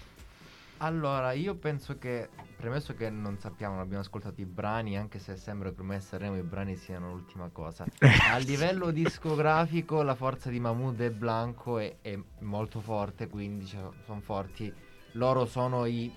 [0.82, 5.36] Allora, io penso che, premesso che non sappiamo, non abbiamo ascoltato i brani, anche se
[5.36, 7.84] sembra che per me Sanremo i brani siano l'ultima cosa.
[8.32, 14.20] A livello discografico la forza di Mahmood e Blanco è, è molto forte, quindi sono
[14.20, 14.72] forti.
[15.12, 16.10] Loro sono i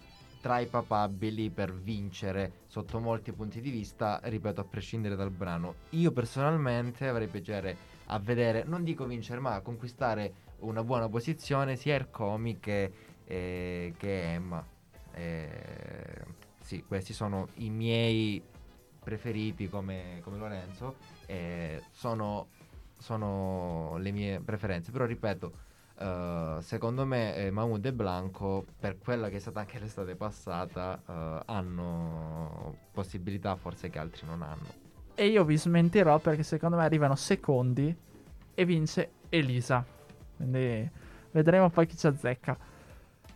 [0.44, 5.76] tra i papabili per vincere sotto molti punti di vista, ripeto, a prescindere dal brano.
[5.92, 7.78] Io personalmente avrei piacere
[8.08, 12.92] a vedere, non dico vincere, ma conquistare una buona posizione sia Ercomi che,
[13.24, 14.62] eh, che Emma.
[15.14, 16.26] Eh,
[16.60, 18.44] sì, questi sono i miei
[19.00, 20.96] preferiti come, come Lorenzo.
[21.26, 22.48] eh, sono,
[22.98, 25.63] sono le mie preferenze, però ripeto.
[25.98, 31.02] Eh, secondo me eh, Mahmood e Blanco per quella che è stata anche l'estate passata
[31.08, 34.68] eh, hanno possibilità forse che altri non hanno
[35.16, 37.96] E io vi smentirò perché secondo me arrivano secondi
[38.56, 39.86] e vince Elisa.
[40.36, 40.90] Quindi
[41.32, 42.58] vedremo poi chi ci azzecca.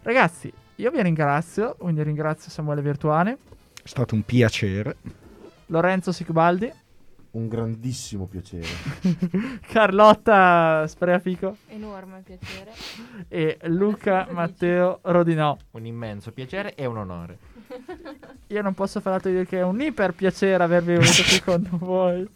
[0.01, 3.38] Ragazzi, io vi ringrazio, quindi ringrazio Samuele Virtuale,
[3.84, 4.97] È stato un piacere.
[5.68, 6.72] Lorenzo Sicbaldi,
[7.38, 8.66] Un grandissimo piacere.
[9.62, 12.72] Carlotta Spreafico Enorme piacere.
[13.28, 15.56] e Luca Matteo Rodinò.
[15.72, 17.38] un immenso piacere e un onore
[18.48, 21.42] Io non posso far altro di dire che è un iper piacere avervi avuto qui
[21.42, 22.28] con voi.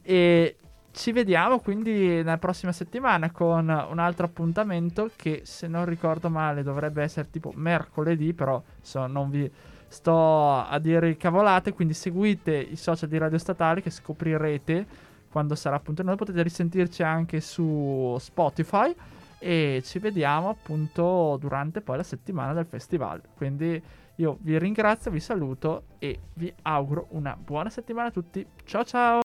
[0.00, 0.56] E
[0.92, 6.62] ci vediamo quindi nella prossima settimana con un altro appuntamento che se non ricordo male
[6.62, 9.50] dovrebbe essere tipo mercoledì, però so, non vi
[9.88, 14.86] sto a dire cavolate, quindi seguite i social di Radio Statale che scoprirete
[15.30, 18.94] quando sarà appunto noi potete risentirci anche su Spotify
[19.38, 23.20] e ci vediamo appunto durante poi la settimana del festival.
[23.36, 23.80] Quindi
[24.16, 28.44] io vi ringrazio, vi saluto e vi auguro una buona settimana a tutti.
[28.64, 29.16] Ciao ciao!